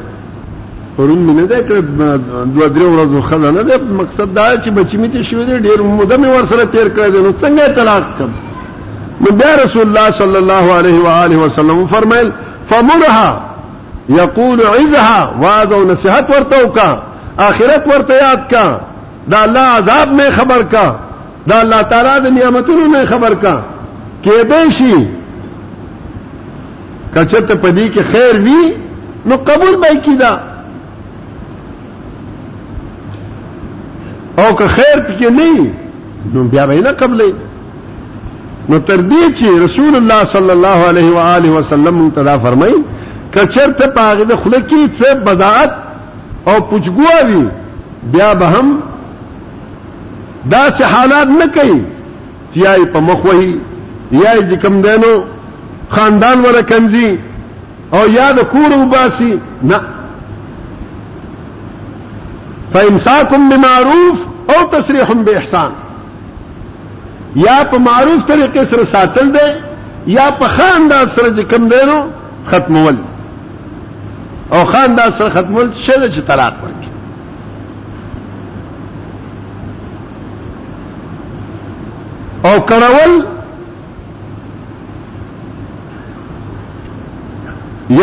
[0.97, 1.75] پرون مې نه ده کړ
[2.55, 6.15] دوه درې ورځې خزه نه ده مقصد دا چې بچی مې ته شوې ډېر موده
[6.17, 8.31] مې ور سره تیر کړې نو څنګه طلاق کم
[9.21, 12.27] نو بیا رسول الله صلی الله علیه و آله وسلم فرمایل
[12.69, 13.29] فمرها
[14.19, 16.89] یقول عزها واذ او نصيحت ورته وکا
[17.47, 18.65] اخرت ورته یاد کا
[19.33, 20.87] دا الله عذاب مې خبر کا
[21.47, 23.55] دا الله تعالی د نعمتونو مې خبر کا
[24.25, 24.97] کېدې شي
[27.15, 28.63] کچته پدی کې خیر وی
[29.31, 30.31] نو قبول به کیدا
[34.37, 35.71] او که خیر پکې نه
[36.33, 37.31] نو بیا به نه قبلې
[38.69, 42.73] نو تر دې چې رسول الله صلی الله علیه و آله وسلم منتدا فرمای
[43.35, 45.71] کچر ته پاغه د خلکی څه بدعت
[46.45, 47.45] او پوچګوي
[48.15, 48.73] بیا به هم
[50.51, 51.77] دا څه حالات نه کوي
[52.53, 53.55] چې یای په مخ وهي
[54.11, 55.13] یای چې کم دینو
[55.89, 57.17] خاندان ولا کنځي
[57.97, 59.77] او یا د کور وباسي نه
[62.73, 64.17] فامساکم بمعروف
[64.51, 65.71] او تسریحم باحسان
[67.45, 69.47] یا په معروف طریقې سره ساتل دی
[70.13, 71.97] یا په خاندان سره کم دی نو
[72.47, 72.95] ختمول
[74.55, 76.91] او خاندان سره ختمول شله چې طلاق ورکړي
[82.47, 83.25] او کړول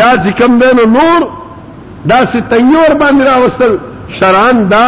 [0.01, 1.27] یا چې کم دی نو نور
[2.07, 3.77] داسې تنور باندې راوستل
[4.19, 4.85] شران دا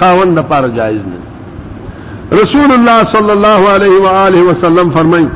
[0.00, 5.26] خاون د پاره جایز نه رسول الله صلی الله علیه و آله وسلم فرمایي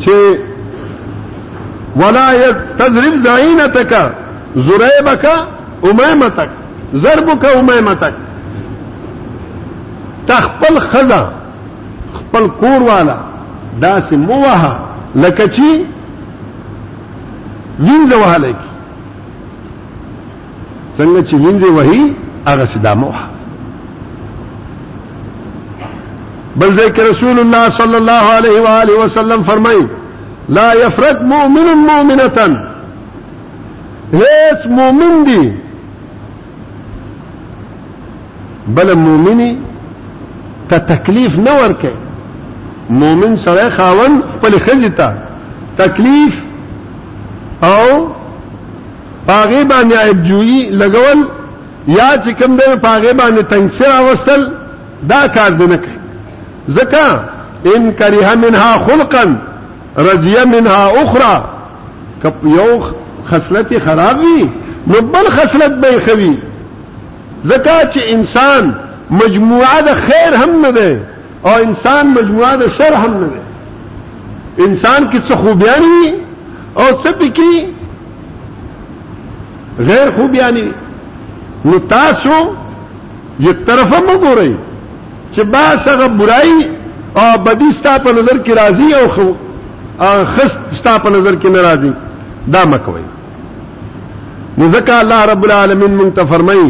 [0.00, 0.10] چې
[2.02, 2.26] ولا
[2.78, 3.92] تضرب زعینتک
[4.68, 5.24] زریبک
[5.90, 6.48] امیمتک
[7.02, 8.14] ضربک امیمتک
[10.28, 11.22] تخپل خزا
[12.14, 13.16] خپل کور والا
[13.82, 14.76] داسې موها
[15.24, 15.62] لکه چې
[17.80, 18.54] وینځه وهلی
[20.96, 22.02] څنګه چې وینځي وਹੀ
[22.46, 23.18] هغه صدا موح
[26.60, 29.84] بل ذکر رسول الله صلی الله علیه و آله وسلم فرمایي
[30.56, 32.46] لا يفرق مؤمن مؤمنه
[34.12, 35.44] هیڅ مؤمن دی
[38.76, 39.50] بل مؤمني
[40.70, 41.92] ته تکلیف نه ورکه
[43.02, 45.12] مؤمن سره خاون خپل خزي ته
[45.78, 46.34] تکلیف
[47.68, 47.84] او
[49.26, 51.20] پاغه باندې عیب جوئی لګول
[51.98, 54.48] یا چې کوم دی پاغه باندې تنسیر اوستل
[55.10, 55.98] دا کار دی نه کوي
[56.68, 57.06] ځکه
[57.74, 59.24] ان کریه منها خلقا
[59.98, 61.42] رضیه منها اخرى
[62.44, 62.68] یو
[63.30, 64.48] خصلت خراب وي
[64.86, 66.32] نو بل خصلت به خوي
[67.46, 68.72] ځکه چې انسان
[69.10, 71.00] مجموعه د خیر هم نه ده
[71.44, 73.42] او انسان مجموعه د شر هم نه ده
[74.66, 76.14] انسان کې څه خوبیان وي
[76.76, 77.72] او څه پکې
[79.78, 80.68] غیر خوبیانی
[81.64, 82.34] نو تاسو
[83.40, 84.52] یو طرفه وګورئ
[85.34, 86.66] چې با څنګه برای
[87.14, 89.22] او بدی ستا په نظر کې راضي او خو
[90.34, 91.92] خص ستا په نظر کې ناراضي
[92.46, 93.02] دا مکوي
[94.58, 96.68] نو ځکه الله رب العالمین مونږ ته فرمایي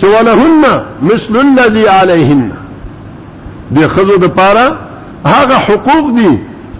[0.00, 0.64] چې ولهن
[1.12, 2.50] مثل الذي عليهن
[3.78, 4.68] د خزو د پاره
[5.26, 6.30] هغه حقوق دي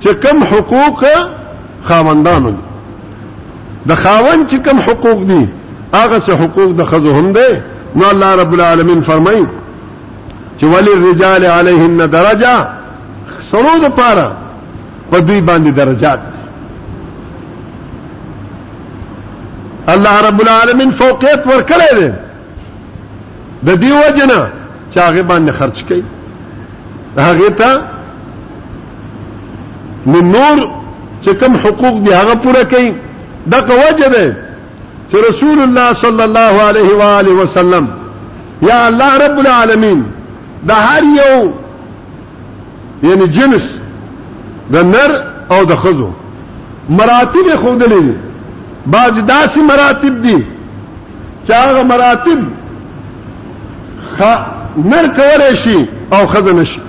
[0.01, 1.05] چې کم حقوق
[1.88, 2.63] خاوندانو دي
[3.89, 5.43] د خاون چې کوم حقوق دي
[5.99, 7.51] هغه څه حقوق د خزو هم دي
[7.97, 9.45] نو الله رب العالمین فرمایي
[10.59, 12.55] چې ولي الرجال علیهن درجه
[13.53, 14.28] سرود پاره
[15.11, 16.20] په دوی باندې درجات
[19.95, 22.11] الله رب العالمین فوقیت ورکړی دی
[23.66, 24.41] د دې وجنه
[24.95, 26.03] چې هغه باندې خرج کړي
[27.28, 27.70] هغه ته
[30.37, 30.57] نور
[31.22, 32.91] چې کوم حقوق دي هغه پوره کړي
[33.47, 34.34] دق وجه ده
[35.14, 37.88] رسول الله صلى الله عليه وآله وسلم
[38.62, 40.05] يا الله رب العالمين
[40.64, 41.51] ده هر يو
[43.05, 43.62] يعني جنس
[44.70, 46.11] ده نر او ده خضو
[46.90, 48.14] مراتب خود لئي
[48.86, 50.45] بعض داسې مراتب دي
[51.49, 51.53] چې
[51.84, 52.45] مراتب
[54.18, 54.22] خ...
[54.84, 56.80] نر كورشي او خزه نشي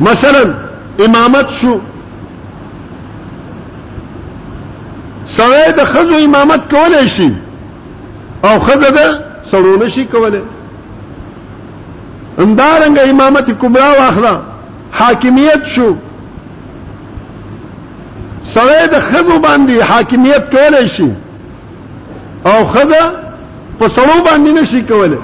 [0.00, 0.54] مثلا
[1.04, 1.78] امامت شو
[5.34, 7.28] سړی د خزو امامت کولای شي
[8.46, 9.06] او خزه ده
[9.50, 10.42] سړونه شي کولای
[12.42, 14.34] اندارنګ امامت کبرا واخلا
[15.00, 15.90] حاکمیت شو
[18.54, 21.08] سړی د خزو باندې حاکمیت کولای شي
[22.50, 23.02] او خزه
[23.78, 25.20] په سړو باندې نشي کولای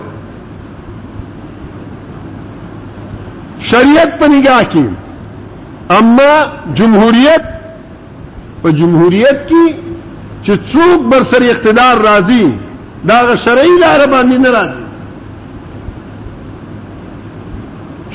[3.70, 4.84] شریعت په نگاه کې
[6.00, 6.32] اما
[6.80, 7.44] جمهوریت
[8.62, 9.90] په جمهوریت کې
[10.47, 12.47] چې څوک بر سر اقتدار راځي
[13.09, 14.82] دا شرعي لار باندې نه راځي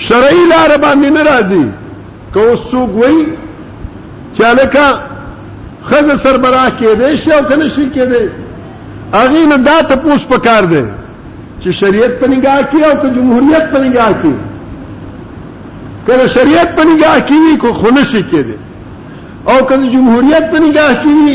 [0.07, 1.65] شرعي لار باندې نه راځي
[2.33, 3.21] که څوک وایي
[4.37, 4.85] چې الکه
[5.89, 8.23] خزه سربراه کېدې شي او کنه شي کېدې
[9.23, 10.83] اغه نه دا ته پوس پکار دی
[11.61, 14.33] چې شریعت په نگاه کې او که جمهوریت په نگاه کې
[16.07, 18.61] کله شریعت په نگاه کې کو خنشي کېدې
[19.51, 21.25] او کله جمهوریت په نگاه کې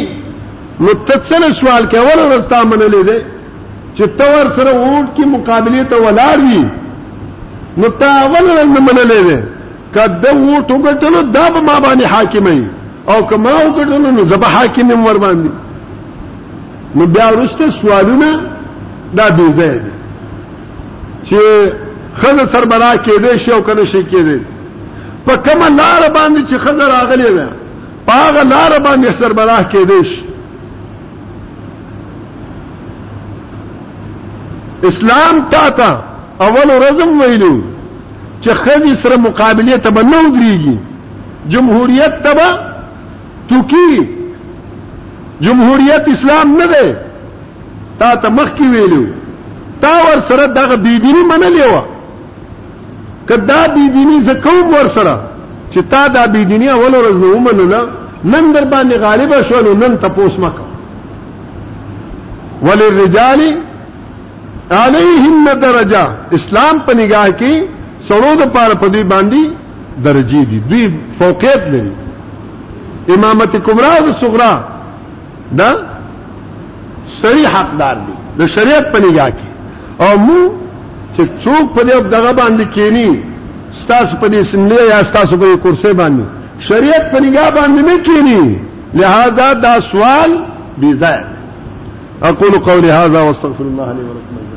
[0.85, 3.23] نو تڅنه سوال کې اول ورستا منلې ده
[3.97, 6.65] چې تو ور سره ووټ کې مقابله ته ولاړ وي
[7.83, 9.43] نو تا اول ورنه منلې ده
[9.95, 12.59] کله ووټ وګټلو دا به ما باندې حاکمې
[13.13, 15.51] او کما وګټلو نو زبا حاکم ور باندې
[17.01, 18.33] نو بیا ورسته سوالونه
[19.21, 19.93] دا بي ځای دي
[21.27, 21.41] چې
[22.25, 24.39] خزه سربرا کېده شو کنه شي کېده
[25.31, 27.49] په کومه لار باندې چې خزه راغلې ده
[28.13, 30.21] پاغه لار باندې سربرا کېده شي
[34.89, 35.89] اسلام تا تا
[36.47, 37.55] اول رزم ویلو
[38.43, 40.77] چې خځې سره مقابله ته نه ودرېږي
[41.55, 42.49] جمهوریت ته به
[43.53, 43.93] توکي
[45.47, 46.87] جمهوریت اسلام نه دی
[48.03, 49.05] تا ته مخکې ویلو
[49.85, 51.75] تا ور سره دغه بيدینی منلې و
[53.31, 55.15] کدا بيدینی زکوم ور سره
[55.75, 57.81] چې تا دا بيدینی اول ورځ نه ومنله
[58.25, 60.63] نن در باندې غالبه شول نن تاسو مکه
[62.67, 63.41] وللرجال
[64.81, 66.03] علیہم درجه
[66.39, 67.63] اسلام په نگاه کې
[68.09, 69.41] سړو د پاره په دې باندې
[70.05, 74.53] درجه دي دوی فوقیت لري امامت کبرا او صغرا
[75.59, 75.71] دا
[77.21, 78.15] سری حقدار دي
[78.45, 80.41] د شریعت په نگاه کې او مو
[81.17, 83.17] چې څوک په دې دغه باندې کېنی
[83.83, 86.25] ستاسو په دې سملې یا ستاسو په کرسي باندې
[86.69, 88.59] شریعت په نگاه باندې نه کېنی
[89.01, 90.37] لہذا دا سوال
[90.79, 91.21] بی ځای
[92.31, 94.52] اقول قولي هذا واستغفر الله لي ولكم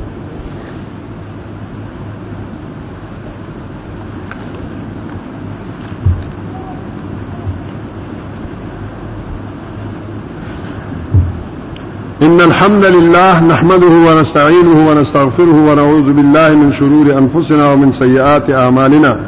[12.36, 19.20] إن الحمد لله نحمده ونستعينه ونستغفره ونعوذ بالله من شرور أنفسنا ومن سيئات أعمالنا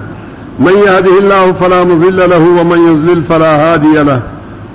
[0.58, 4.20] من يهده الله فلا مضل له ومن يضلل فلا هادي له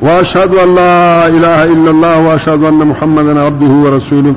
[0.01, 4.35] وأشهد أن لا إله إلا الله وأشهد أن محمدا عبده ورسوله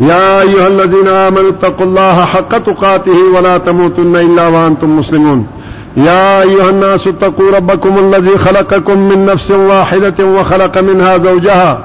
[0.00, 5.46] يا أيها الذين آمنوا اتقوا الله حق تقاته ولا تموتن إلا وأنتم مسلمون
[5.96, 11.84] يا أيها الناس اتقوا ربكم الذي خلقكم من نفس واحدة وخلق منها زوجها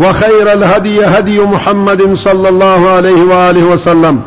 [0.00, 4.20] وخير الهدي هدي محمد صلى الله عليه وآله وسلم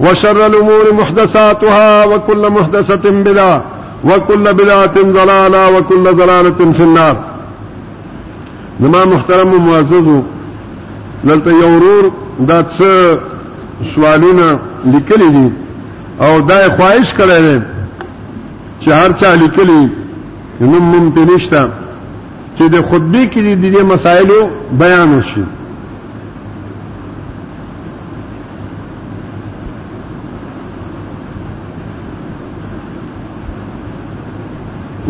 [0.00, 3.62] وشر الأمور محدثاتها وكل محدثة بدعة
[4.04, 7.16] وكل بدعة ضلالة وكل ضلالة في النار
[8.80, 10.20] زما محترم معززو
[11.24, 12.04] دلته یو ورور
[12.50, 13.18] دا څه
[13.94, 15.50] سوالونه لیکلي دي
[16.22, 17.60] او دا خواهش کړی دی
[18.84, 19.88] چې هر چا لیکلي
[20.60, 21.68] نوم ممکن نشته
[22.60, 23.44] چې د خطبه کې د
[23.74, 24.40] دې مسایلو
[24.80, 25.42] بیان وشي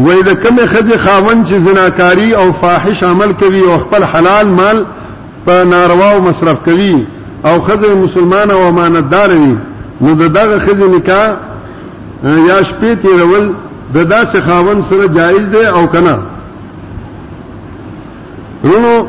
[0.05, 4.78] وې د کوم خځه خاون چې زناکاری او فاحش عمل کوي او خپل حلال مال
[5.44, 6.96] په ناروا او مصرف کوي
[7.44, 9.55] او خځه مسلمانه او امانتدار وي
[10.01, 11.26] نو دغه خځه نکاح
[12.24, 13.46] یا شپې تیرول
[13.94, 16.16] د داسې خاون سره جایز دی او کنه
[18.62, 19.04] رونو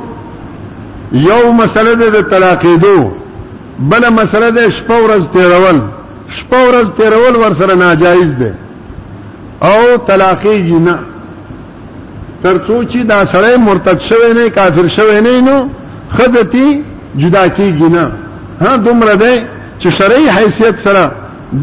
[1.14, 3.08] یو مسله ده طلاقېدو
[3.90, 5.78] بل مسله ده شپه ورځ تیرول
[6.36, 8.52] شپه ورځ تیرول ور سره ناجایز ده
[9.70, 10.98] او طلاقېږي نه
[12.44, 15.58] ترڅو چې دا سړی مرتد شوی نه کافر شوی نه نو
[16.18, 16.68] خدتی
[17.22, 18.12] جدا کېږي نه
[18.62, 19.34] ها دومره ده
[19.82, 21.12] چې شرعي حیثیت سره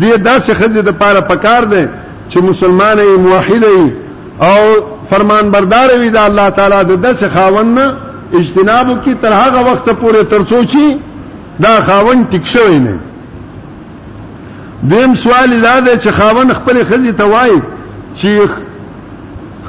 [0.01, 1.89] دې داسې خدای د پاره پکار ده
[2.31, 3.85] چې مسلمان ای موحد ای
[4.49, 7.79] او فرمان بردار وي دا الله تعالی د دس خاوند
[8.35, 10.97] اجتناب کی تر هغه وخت پورې تر سوچي
[11.65, 12.99] دا خاوند ټیک شوی نه
[14.91, 17.61] دیم سوال دا دی چې خاوند خپل خزي ته وایي
[18.17, 18.27] چې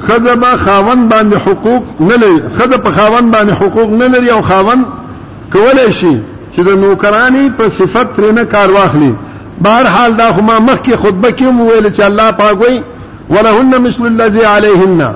[0.08, 4.42] خزه به خاوند باندې حقوق نه لري خزه په خاوند باندې حقوق نه لري او
[4.50, 4.84] خاوند
[5.52, 6.12] کولای شي
[6.56, 9.10] چې د نوکرانی په صفت ترې نه کار واخلي
[9.60, 12.82] بهر حال دا خو ما مخکې خطبه کې ویل چې الله پاک وایي
[13.30, 15.10] ولهن مثل الذي عليهن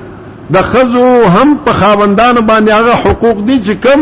[0.53, 4.01] د خزو هم په خاوندانو باندې هغه حقوق دي چې کم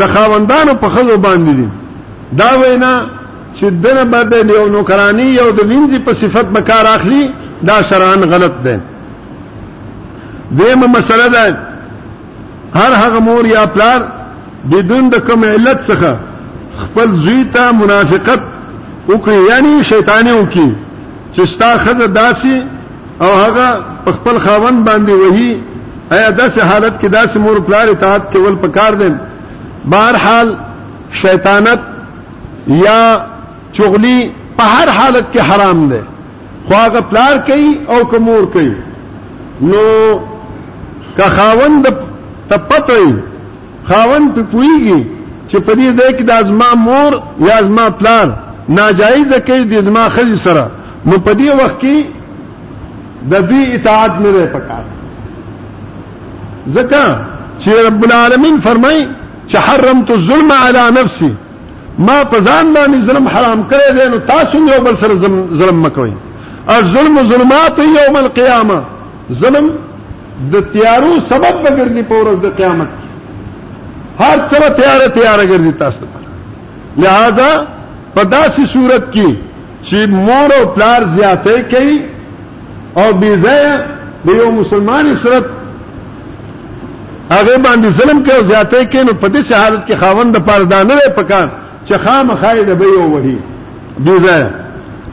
[0.00, 1.68] د خاوندانو په خزو باندې دي
[2.40, 2.94] دا وینا
[3.58, 7.30] چې دنه باندې یو نوکرانی یو د وینځي په صفت به کار اخلي
[7.62, 8.80] دا شرعاً غلط ده
[10.50, 11.44] دیمه مسله ده
[12.74, 14.00] هر هغه مور یا پلار
[14.70, 16.14] بدون د کوم علت څخه
[16.82, 18.40] خپل زوی ته منافقت
[19.08, 20.68] وکړي یعنی شیطانی وکړي
[21.36, 22.60] چې ستا خزه داسي
[23.22, 25.58] او هغه خپل خاوند باندې وਹੀ
[26.12, 29.08] ایا داسې حالت کې داسې مور پلار اطاعت کول پکار دي
[29.94, 30.52] بهرحال
[31.12, 31.80] شیطانت
[32.84, 33.00] یا
[33.78, 34.16] چغلی
[34.58, 36.02] په هر حالت کې حرام ده
[36.68, 38.72] خو هغه پلار کوي او کومور کوي
[39.72, 39.82] نو
[41.18, 41.86] که خاوند
[42.52, 43.14] ته پته
[43.90, 45.04] خاوند په پويږي
[45.50, 47.18] چې په دې ځای کې د ازما مور
[47.48, 48.32] یا ازما پلار
[48.80, 50.64] ناجایز کوي د ازما خزي سره
[51.06, 52.19] نو په دې وخت کې
[53.28, 54.84] د دې اطاعت نه لري پکار
[56.76, 57.02] ځکه
[57.62, 59.00] چې رب العالمین فرمای
[59.50, 61.32] چې حرمت الظلم على نفسي
[62.06, 65.14] ما په ځان باندې ظلم حرام کړی دی نو تاسو یو بل سره
[65.62, 66.10] ظلم مکوئ
[66.74, 68.82] الظلم ظلمات یوم القیامه
[69.42, 69.68] ظلم
[70.52, 76.04] د تیارو سبب بګرځي په ورځ د قیامت کې هر څه تیار تیار ګرځي تاسو
[76.12, 76.20] ته
[77.04, 77.50] لہذا
[78.14, 79.34] په داسې صورت کې
[79.84, 82.00] چې مور او پلار زیاتې کوي
[82.98, 83.64] او بی ځای
[84.26, 85.44] د یو مسلمان صورت
[87.32, 91.10] هغه باندې ظلم کوي زیاته کوي نو په دې شهادت کې خاوند د پردانه لري
[91.16, 91.48] پکان
[91.88, 93.38] چې خامخای د به یو وهی
[93.98, 94.44] بی ځای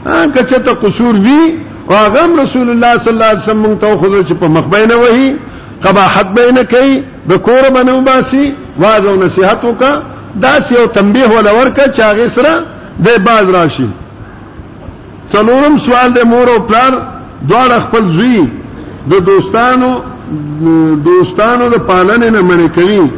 [0.06, 1.42] هغه چې ته قصور وی
[1.90, 5.36] واغم رسول الله صلی الله علیه وسلم ته خو چې په مخ بینه وهی
[5.84, 10.02] قباحت بینه کوي د کور باندې باسي واز او نصيحت وکا
[10.42, 12.52] دا یو تنبيه ولا ورکه چاغه سره
[13.04, 13.88] د باز راشي
[15.32, 16.92] څلورم سوال د مور او پلار
[17.46, 18.48] دواړه خپل زوی
[19.10, 19.90] د دوستانو
[21.08, 23.10] دوستانو د پالنې نه منې کوي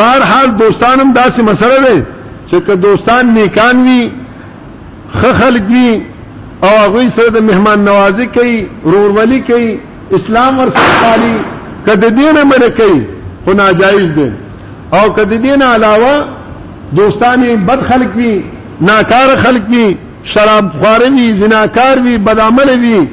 [0.00, 2.06] بهر حال دوستانم داسې مسله ده
[2.50, 4.00] چې که دوستان نیکان وي
[5.20, 6.00] خه خلک وي
[6.68, 8.56] او هغه سره د میهمان نوازی کوي
[8.94, 9.68] رورولي کوي
[10.18, 11.34] اسلام ور خالي
[11.86, 13.02] کده دینه منې کوي
[13.44, 14.32] خو ناجایز ده
[14.98, 16.26] او کده دینه علاوه
[17.00, 18.32] دوستان بد خلک وي
[18.90, 19.86] ناکار خلک وي
[20.34, 23.06] شراب خوار وي زناکار وي بدعمل وي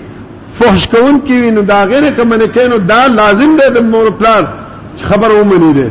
[0.59, 4.43] فحش کون کی وینو دا غیر کمنه کینو دا لازم دی د مور پلان
[5.09, 5.87] خبر ومني دی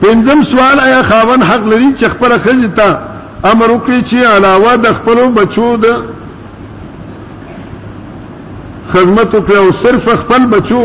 [0.00, 2.98] پنځم سوال آیا خاون حق لري چې خپل خځه ته
[3.52, 5.96] امر وکړي چې علاوه د خپل بچو د
[8.96, 10.82] خدمت وکړي او صرف خپل بچو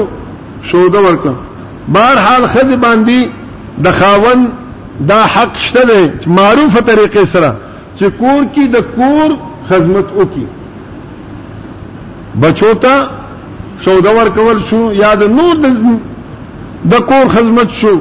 [0.71, 1.33] شوده ورکړه
[1.97, 3.27] بهر حال خځه باندې
[3.87, 4.47] د خاون
[5.11, 7.53] دا حق شته معروفه طریقې سره
[7.99, 9.37] چې کور کې د کور
[9.69, 10.49] خدمت وکړي
[12.39, 13.03] بچو ته
[13.85, 15.55] سودا ورکول شو یا د نور
[16.91, 17.91] د کور خدمت شو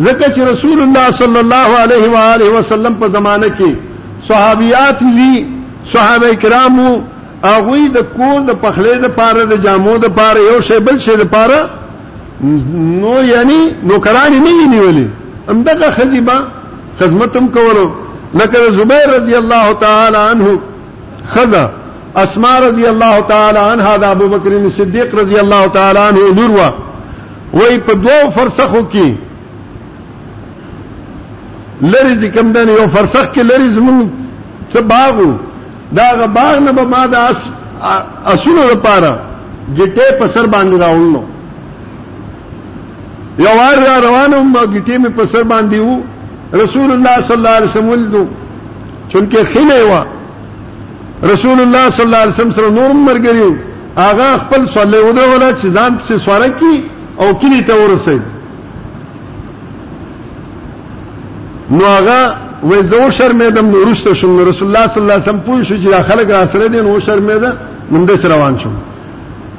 [0.00, 3.72] ځکه چې رسول الله صلی الله علیه و آله وسلم په زمانه کې
[4.28, 5.32] صحابيات دي
[5.94, 6.86] صحابه کرامو
[7.44, 11.16] هغه د کور د پخلې د پاره د جامو د پاره یو شی بل شی
[11.24, 11.60] د پاره
[12.46, 13.60] نو یعنی
[13.90, 16.40] نوکرانی نه نیولې همدغه خدیبه
[17.04, 17.86] خدمتم کولو
[18.40, 20.58] لکه زبیر رضی الله تعالی عنه
[21.36, 21.68] خذا
[22.20, 26.66] اسماء رضی الله تعالی عنها د ابو بکر صدیق رضی الله تعالی عنه لور و
[27.58, 29.10] وای په دوو فرسخو کې
[31.94, 33.96] لری د کم دن یو فرسخ کې لری زمون
[34.72, 35.30] څه باغو
[36.00, 37.36] دا غ باغ نه به ما د اس
[38.34, 39.10] اسونو لپاره
[39.76, 41.20] جټه په سر باندې راوړلو
[43.44, 45.94] یو وار را روانم جټه می په سر باندې وو
[46.64, 48.28] رسول الله صلی الله علیه وسلم
[49.12, 49.92] چونکه خینه و
[51.30, 53.52] رسول الله صلی الله علیه وسلم سره نور مرګریو
[53.96, 56.82] هغه خپل صلی الله علیه وسلم چې ځان په سواره کی
[57.16, 58.22] او کلی ته ورسید
[61.74, 65.74] نو هغه وځو شرمېدم نو ورسته شو رسول الله صلی الله علیه وسلم پوه شو
[65.82, 67.50] چې دا خلک را سره دي نو شرمېده
[67.90, 68.68] منده روان شو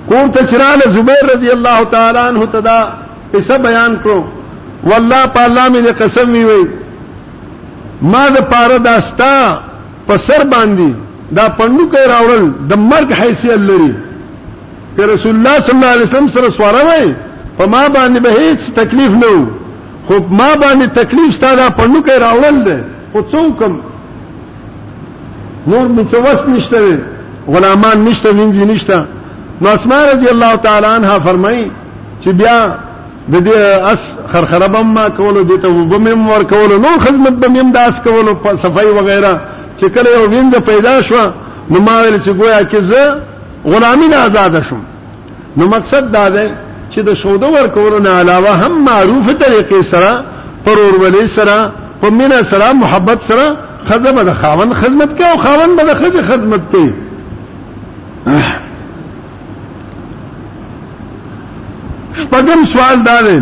[0.09, 2.78] کور ته چراله زبیر رضی الله تعالی عنہ تدا
[3.34, 4.22] قصه بیان کړو
[4.89, 6.68] والله په الله مې قسم وی
[8.11, 9.34] ما د پاره داستا
[10.07, 10.91] په سر باندې
[11.32, 13.92] دا پندوکې راوړل د مرګ حیثیت لري
[14.98, 17.14] که رسول الله صلی الله علیه وسلم سره سواره وای
[17.58, 19.46] په ما باندې به هیڅ تکلیف نه وو
[20.08, 23.74] خو ما باندې تکلیف ستاره پندوکې راوړل ده خو څوکم
[25.74, 27.02] نور متوسط نشته
[27.56, 29.06] غلامان نشته وینځي نشته
[29.62, 31.64] نو اسماء رضی الله تعالی عنها فرمایي
[32.26, 32.58] چې بیا
[33.34, 33.56] د دې
[33.92, 34.00] اس
[34.34, 38.86] خرخربم ما کولو دې ته وبم ور کولو نو خدمت بم يم داس کولو صفای
[38.86, 39.36] وغیرہ
[39.84, 41.32] چې کله یو وینځه پیدا شو
[41.72, 43.04] نو ما ویل چې گویا کې زه
[43.72, 44.84] غلامي نه آزاد شوم
[45.58, 46.46] نو مقصد دا دی
[46.94, 50.24] چې د شوده ورکولو نه علاوه هم معروف طریقې سره
[50.68, 51.58] پرورولې سره
[52.02, 53.46] په مینا سره محبت سره
[53.92, 56.92] خدمت د خاون خدمت کوي او خاون به د خځې خدمت کوي
[62.22, 63.40] شپږم سوال دا دی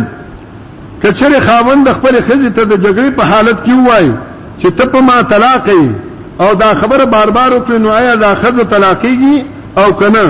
[1.04, 4.12] کچره خاون د خپل خځې ته د جګړې په حالت کې وایي
[4.60, 6.10] چې ته په ما طلاق یې
[6.40, 9.44] او دا خبره بار بار وکړي نو آیا دا خزه طلاقېږي
[9.78, 10.24] او کنه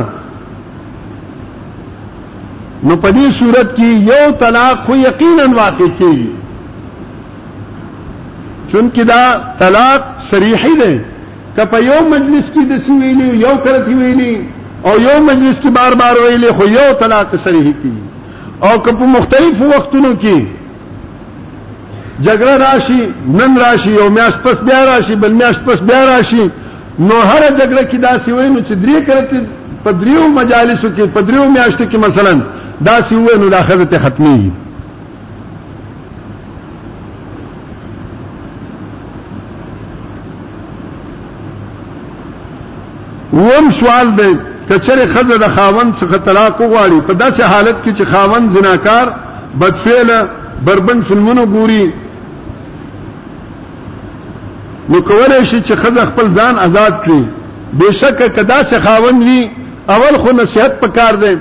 [2.84, 6.30] نو په دې صورت کې یو طلاق خو یقینا واقع کیږي
[8.72, 9.24] چونکه دا
[9.58, 10.00] طلاق
[10.30, 10.94] صریحي دی
[11.56, 14.34] که په یو مجلس کې د سی ویلي یو کرتی ویلي
[14.86, 19.06] او یو مجلس کې بار بار ویلي خو یو طلاق صریحي کیږي او که په
[19.16, 20.38] مختلف وختونو کې
[22.24, 23.08] جګړه راشي
[23.38, 26.42] نن راشي یو میاش پس بیا راشي بل میاش پس بیا راشي
[26.98, 29.40] نو هر جګړه کې داسې وینو چې درې کرته
[29.86, 32.34] پدریو مجالسو کې پدریو میاشتو کې مثلا
[32.84, 34.52] داسې وینو د اخرت ختمي
[43.32, 44.30] وم سوال دی
[44.68, 49.12] کچره خزه د خاوند څخه طلاق وغواړي په داسې حالت کې چې خاوند زناکار
[49.60, 50.26] بدفعل
[50.70, 51.82] بربند فلمونو ګوري
[54.88, 57.24] نو کولای شي چې خزه خپل ځان آزاد کړي
[57.80, 59.42] بشک کدا څه خاون وي
[59.94, 61.32] اول خو نصيحت پکار دی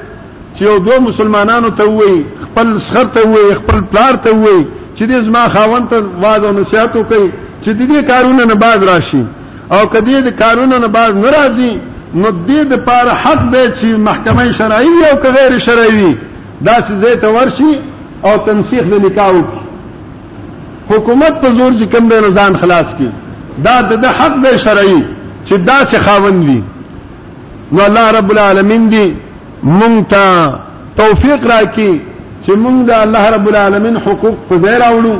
[0.55, 2.11] چې یو دوه مسلمانانو ته وي
[2.45, 4.57] خپل سخر ته وي خپل پلار ته وي
[4.97, 7.29] چې دې زما خاون ته واز او نصيحت وکړي
[7.65, 9.23] چې دې کارونه نه باز راشي
[9.71, 11.71] او کدی دې کارونه نه باز ناراضي
[12.13, 16.13] نو دې د پاره حق دی چې محکمه شرعي او غیر شرعي
[16.61, 17.73] دا څه زه ته ورشي
[18.29, 23.11] او تنسیخ د نکاح وکړي حکومت په زور چې کم به نزان خلاص کړي
[23.65, 24.99] دا د حق د شرعي
[25.47, 26.61] چې دا څه خاوند وي
[27.73, 29.07] نو الله رب العالمین دی
[29.79, 30.23] مونږ ته
[31.01, 31.93] توفیق راکړي
[32.45, 35.15] چې مونږ د الله رب العالمین حقوق په ځای راوړو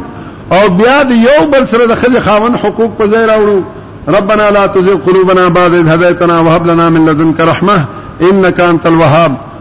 [0.55, 3.59] او بیا د یو بل سره د خځې خاوند حقوق په ځای راوړو
[4.17, 7.86] ربنا لا تزغ قلوبنا بعد إذ هديتنا وهب لنا من لدنك رحمة
[8.21, 9.34] إنك أنت الوهاب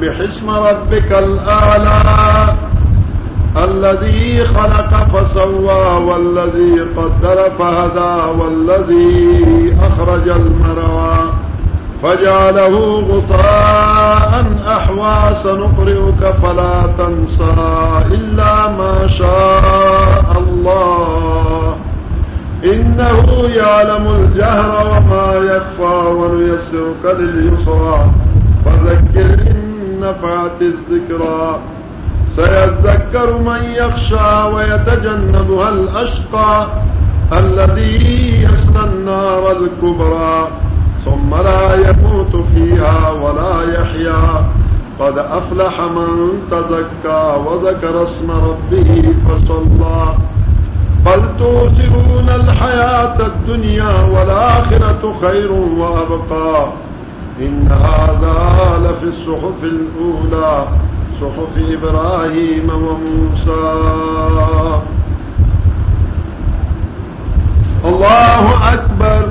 [0.00, 2.54] سبح اسم ربك الأعلى
[3.64, 11.16] الذي خلق فسوى والذي قدر فهدى والذي أخرج المروى
[12.02, 12.78] فجعله
[13.10, 17.68] غطاء أحوى سنقرئك فلا تنسى
[18.10, 21.76] إلا ما شاء الله
[22.64, 28.06] إنه يعلم الجهر وما يخفى ونيسرك لليسرى
[28.64, 29.67] فذكر إن
[30.02, 31.58] نفعت الذكرى
[32.36, 36.66] سيذكر من يخشى ويتجنبها الأشقى
[37.38, 40.48] الذي يصلى النار الكبرى
[41.04, 44.46] ثم لا يموت فيها ولا يحيا
[45.00, 50.14] قد أفلح من تزكى وذكر اسم ربه فصلى
[51.06, 56.66] بل توسرون الحياة الدنيا والآخرة خير وأبقى
[57.40, 60.64] إن هذا لفي الصحف الأولى
[61.20, 63.60] صحف إبراهيم وموسى
[67.84, 69.27] الله أكبر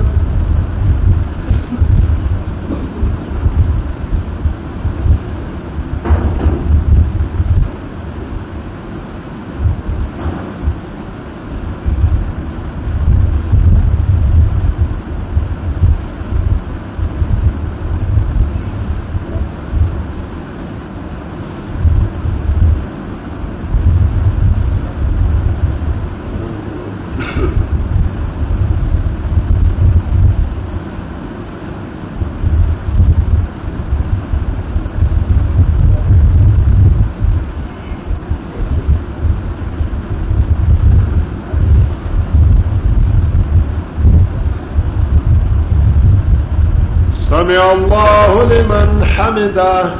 [47.48, 49.96] سمع الله لمن حمده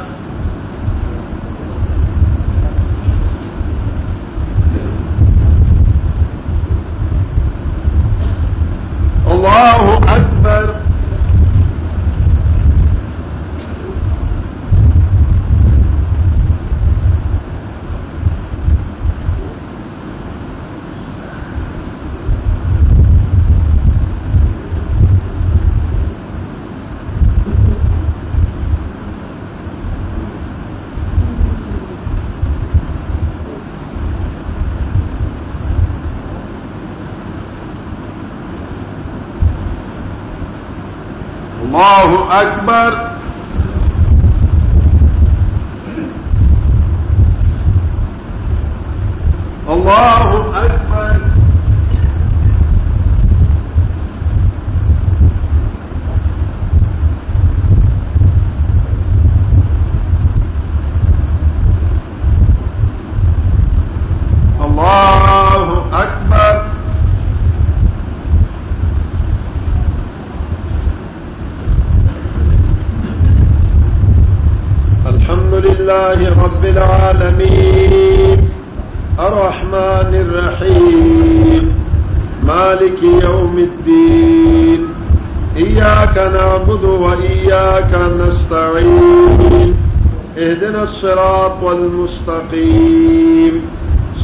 [90.88, 93.62] الصراط المستقيم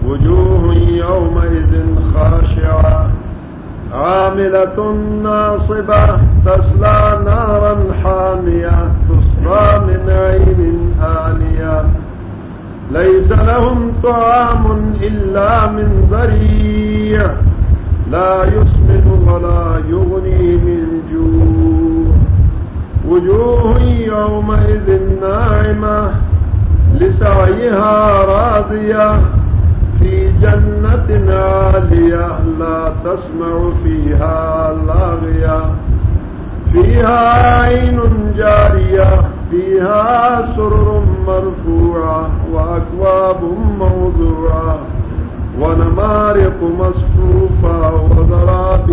[0.09, 1.83] وجوه يومئذ
[2.15, 3.09] خاشعة
[3.93, 4.95] عاملة
[5.25, 11.85] ناصبة تسلى نارا حامية تصفى من عين آنية
[12.93, 17.31] ليس لهم طعام إلا من ضريع
[18.11, 22.15] لا يسمن ولا يغني من جوع
[23.09, 26.11] وجوه يومئذ ناعمة
[26.95, 29.34] لسعيها راضيه
[30.95, 34.75] لا تسمع فيها
[36.73, 38.01] فيها عين
[38.37, 43.39] جارية فيها سرر مرفوعة وأكواب
[43.79, 44.79] موضوعة
[45.61, 48.91] ونمارق مصفوفة پوپار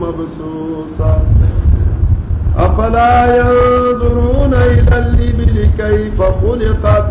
[0.00, 1.18] مبسوسة
[2.58, 7.10] أفلا ينظرون إلى الإبل كيف خلقت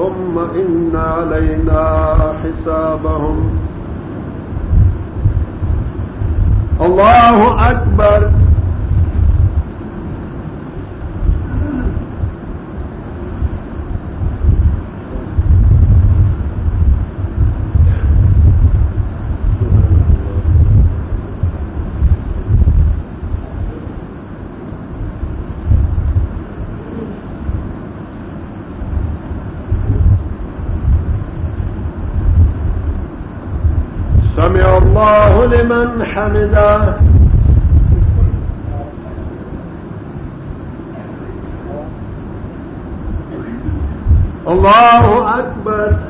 [0.00, 3.58] ثم إن علينا حسابهم
[6.82, 8.30] الله أكبر
[35.60, 36.96] لمن حمده
[44.48, 46.09] الله أكبر